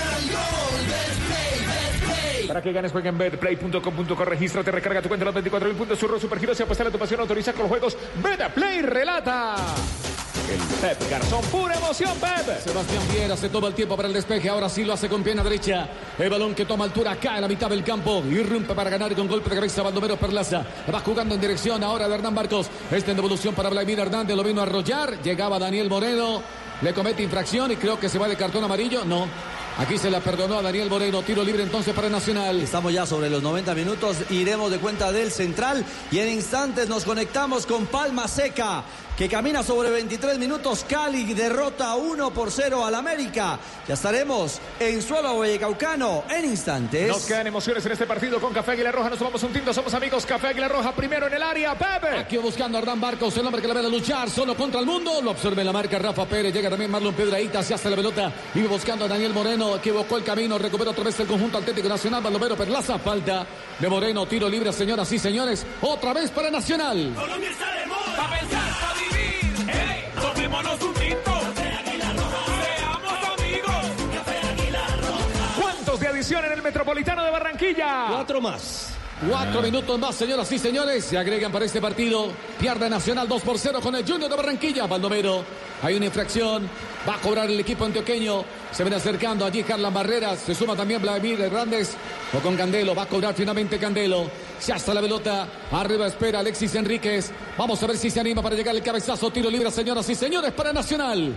[2.52, 6.20] Para que ganes, juega en betplay.com.co, regístrate, recarga tu cuenta los 24 mil puntos, surro,
[6.20, 7.98] supergiros y apuesta a tu pasión, autoriza con los juegos.
[8.22, 9.56] Betplay relata.
[10.52, 12.60] El Pep Garzón, pura emoción, Pep.
[12.60, 14.50] Sebastián Viera se toma el tiempo para el despeje.
[14.50, 15.88] Ahora sí lo hace con pierna derecha.
[16.20, 18.22] El balón que toma altura cae a la mitad del campo.
[18.30, 20.66] Irrumpe para ganar con golpe de cabeza Baldomero Perlaza.
[20.94, 22.70] Va jugando en dirección ahora de Hernán Barcos.
[22.92, 24.36] Este en devolución para Vladimir Hernández.
[24.36, 25.22] Lo vino a arrollar.
[25.22, 26.42] Llegaba Daniel Moreno.
[26.82, 29.06] Le comete infracción y creo que se va de cartón amarillo.
[29.06, 29.30] No.
[29.82, 31.24] Aquí se la perdonó a Daniel Moreno.
[31.24, 32.62] Tiro libre entonces para Nacional.
[32.62, 34.18] Estamos ya sobre los 90 minutos.
[34.30, 38.84] Iremos de cuenta del central y en instantes nos conectamos con Palma Seca.
[39.18, 43.60] Que camina sobre 23 minutos, Cali derrota 1 por 0 al América.
[43.88, 47.08] Ya estaremos en suelo vallecaucano en instantes.
[47.08, 49.10] Nos quedan emociones en este partido con Café Águila Roja.
[49.10, 50.26] Nos tomamos un tinto, somos amigos.
[50.26, 52.18] Café Águila Roja, primero en el área, Pepe.
[52.18, 54.88] Aquí buscando a Hernán Barcos, el hombre que le ve a luchar solo contra el
[54.88, 55.22] mundo.
[55.22, 56.52] Lo absorbe en la marca Rafa Pérez.
[56.52, 58.32] Llega también Marlon Piedraíta, se hace la pelota.
[58.56, 59.76] Vive buscando a Daniel Moreno.
[59.76, 60.58] Equivocó el camino.
[60.58, 62.24] Recupera otra vez el conjunto Atlético Nacional.
[62.24, 62.98] Baldomero Perlaza.
[62.98, 63.46] Falta
[63.78, 64.26] de Moreno.
[64.26, 65.64] Tiro libre, señoras y señores.
[65.82, 67.14] Otra vez para Nacional.
[67.16, 68.30] Colombia está de moda.
[68.40, 68.71] Pensar,
[70.62, 71.32] tomémonos un tinto.
[72.64, 73.86] Seamos amigos.
[75.60, 78.06] ¿Cuántos de adición en el Metropolitano de Barranquilla?
[78.10, 78.91] Cuatro más.
[79.30, 81.06] Cuatro minutos más, señoras y señores.
[81.06, 82.30] Se agregan para este partido.
[82.60, 84.88] Pierde Nacional 2 por 0 con el Junior de Barranquilla.
[84.88, 85.44] Baldomero.
[85.84, 86.68] Hay una infracción.
[87.08, 88.44] Va a cobrar el equipo antioqueño.
[88.72, 90.40] Se ven acercando allí Carlan Barreras.
[90.40, 91.92] Se suma también Vladimir Hernández.
[92.36, 92.96] O con Candelo.
[92.96, 94.26] Va a cobrar finalmente Candelo.
[94.60, 95.48] Se hasta la pelota.
[95.72, 97.32] Arriba espera Alexis Enríquez.
[97.60, 99.30] Vamos a ver si se anima para llegar el cabezazo.
[99.30, 101.32] Tiro libre, señoras y señores, para Nacional.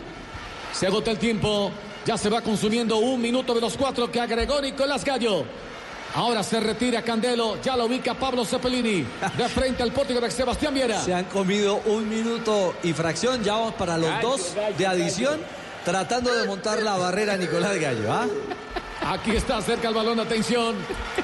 [0.72, 1.70] Se agota el tiempo.
[2.06, 5.44] Ya se va consumiendo un minuto de los cuatro que agregó Nicolás Gallo.
[6.14, 7.60] Ahora se retira Candelo.
[7.60, 9.04] Ya lo ubica Pablo Cepelini.
[9.36, 11.00] De frente al pórtico de Sebastián Viera.
[11.00, 13.42] Se han comido un minuto y fracción.
[13.42, 15.40] Ya vamos para los Gallo, dos gallo, de adición.
[15.84, 18.12] Tratando de montar la barrera Nicolás Gallo.
[18.12, 18.26] ¿ah?
[19.06, 20.76] Aquí está cerca el balón, atención.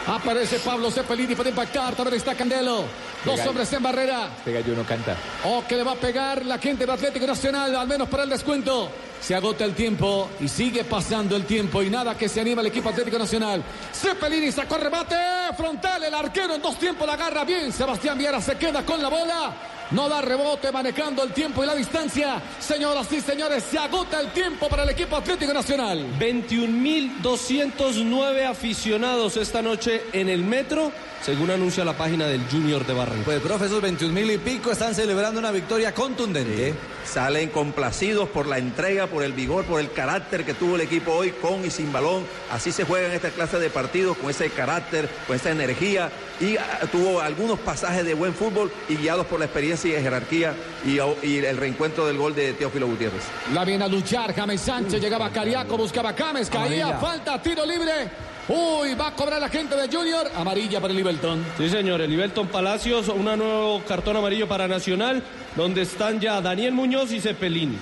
[0.06, 1.94] Aparece Pablo Cepelini para impactar.
[1.94, 2.84] También está Candelo.
[3.24, 3.50] Dos gallo.
[3.50, 4.28] hombres en barrera.
[4.38, 5.16] Este gallo no canta.
[5.44, 8.28] O que le va a pegar la gente del Atlético Nacional, al menos para el
[8.28, 8.90] descuento.
[9.20, 12.68] Se agota el tiempo y sigue pasando el tiempo y nada que se anima el
[12.68, 13.62] equipo Atlético Nacional.
[13.92, 15.16] Cepelini sacó remate
[15.56, 17.72] frontal, el arquero en dos tiempos la agarra bien.
[17.72, 19.54] Sebastián Viera se queda con la bola.
[19.90, 22.40] No da rebote manejando el tiempo y la distancia.
[22.60, 26.06] Señoras y señores, se agota el tiempo para el equipo Atlético Nacional.
[26.16, 30.92] 21.209 aficionados esta noche en el metro,
[31.22, 33.24] según anuncia la página del Junior de Barranquilla.
[33.24, 36.72] Pues, profe, esos 21 mil y pico están celebrando una victoria contundente.
[37.04, 41.12] Salen complacidos por la entrega, por el vigor, por el carácter que tuvo el equipo
[41.12, 42.24] hoy con y sin balón.
[42.50, 46.10] Así se juega en esta clase de partidos, con ese carácter, con esa energía.
[46.40, 50.54] Y ah, tuvo algunos pasajes de buen fútbol y guiados por la experiencia y jerarquía
[50.86, 53.22] y, y el reencuentro del gol de Teófilo Gutiérrez.
[53.52, 56.98] La viene a luchar James Sánchez, llegaba Cariaco, buscaba James, caía, Amarilla.
[56.98, 58.10] falta, tiro libre.
[58.48, 60.28] Uy, va a cobrar la gente de Junior.
[60.34, 61.44] Amarilla para el Ibelton.
[61.56, 65.22] Sí, señor, el Ibelton Palacios, un nuevo cartón amarillo para Nacional,
[65.54, 67.78] donde están ya Daniel Muñoz y Cepelini.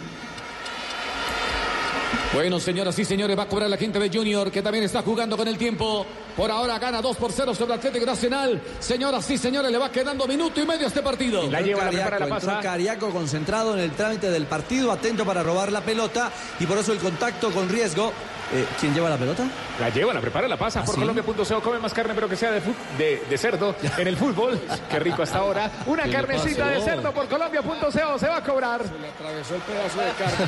[2.34, 5.34] Bueno, señoras y señores, va a cobrar la gente de Junior, que también está jugando
[5.34, 6.04] con el tiempo.
[6.36, 8.60] Por ahora gana 2 por 0 sobre Atlético Nacional.
[8.80, 11.44] Señoras y señores, le va quedando minuto y medio a este partido.
[11.44, 16.30] Entró Cariaco, entró Cariaco concentrado en el trámite del partido, atento para robar la pelota
[16.60, 18.12] y por eso el contacto con riesgo.
[18.50, 19.44] Eh, ¿Quién lleva la pelota?
[19.78, 21.00] La lleva, la prepara, la pasa ¿Ah, por sí?
[21.02, 21.60] Colombia.co.
[21.60, 24.58] Come más carne, pero que sea de, fu- de, de cerdo en el fútbol.
[24.90, 25.70] Qué rico hasta ahora.
[25.86, 27.90] Una ¿Qué le carnecita de cerdo por Colombia.co.
[27.92, 28.80] Se va a cobrar.
[29.00, 30.46] Le atravesó el pedazo de carne.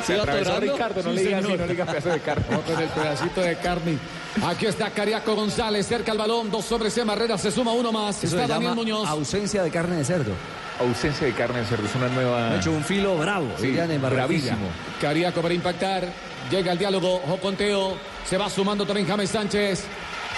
[0.06, 0.72] Se atravesó atorando?
[0.72, 2.56] Ricardo, no Sí, le digas no le digas pedazo de carne.
[2.56, 3.98] Otro en el pedacito de carne.
[4.46, 8.16] Aquí está Cariaco González, cerca al balón, dos sobre C, Barrera, se suma uno más.
[8.24, 9.06] Eso está se Daniel Muñoz.
[9.08, 10.32] ausencia de carne de cerdo.
[10.80, 12.52] Ausencia de carne de cerdo, es una nueva.
[12.52, 13.48] Ha hecho un filo bravo.
[13.58, 14.68] Sí, en bravísimo.
[15.00, 16.04] Cariaco para impactar.
[16.50, 17.96] Llega el diálogo, Joconteo.
[18.28, 19.84] Se va sumando también James Sánchez.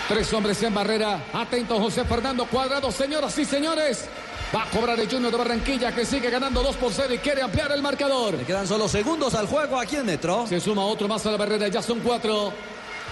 [0.09, 1.25] Tres hombres en barrera.
[1.33, 2.93] Atento José Fernando Cuadrado.
[2.93, 4.09] Señoras y señores.
[4.55, 7.41] Va a cobrar el Junior de Barranquilla que sigue ganando 2 por 0 y quiere
[7.41, 8.35] ampliar el marcador.
[8.35, 10.47] Le quedan solo segundos al juego aquí en Metro.
[10.47, 12.53] Se suma otro más a la barrera, ya son cuatro.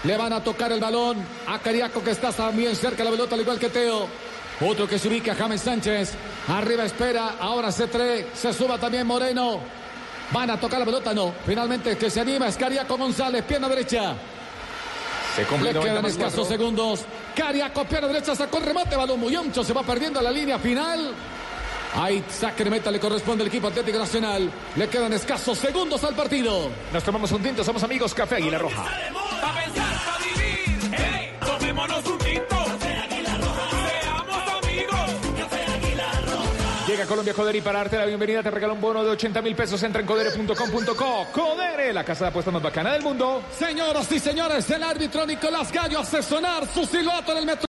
[0.05, 3.35] Le van a tocar el balón a Cariaco que está también cerca de la pelota,
[3.35, 4.07] al igual que Teo.
[4.61, 6.13] Otro que se ubica, James Sánchez.
[6.49, 9.80] Arriba espera, ahora C3, se suba también Moreno.
[10.33, 11.33] Van a tocar la pelota, no.
[11.45, 14.15] Finalmente que se anima es Cariaco González, pierna derecha.
[15.35, 16.57] Se cumple Le 90 quedan escasos cuatro.
[16.57, 17.01] segundos.
[17.35, 21.13] Cariaco, pierna derecha, sacó el remate, balón muy ancho, se va perdiendo la línea final.
[21.95, 24.49] Ahí saque de meta le corresponde al equipo Atlético Nacional.
[24.77, 26.71] Le quedan escasos segundos al partido.
[26.93, 28.85] Nos tomamos un tinto, somos amigos Café Águila Roja.
[28.85, 30.91] Pa' pensar, pa' vivir.
[30.97, 32.19] Hey, tomémonos un
[36.91, 39.55] Llega Colombia Codere y para darte la bienvenida te regala un bono de 80 mil
[39.55, 39.81] pesos.
[39.85, 41.29] Entra en codere.com.co.
[41.31, 43.45] Codere, la casa de apuestas más bacana del mundo.
[43.57, 47.59] Señoras y señores, el árbitro Nicolás Gallo hace sonar su silbato en el metro.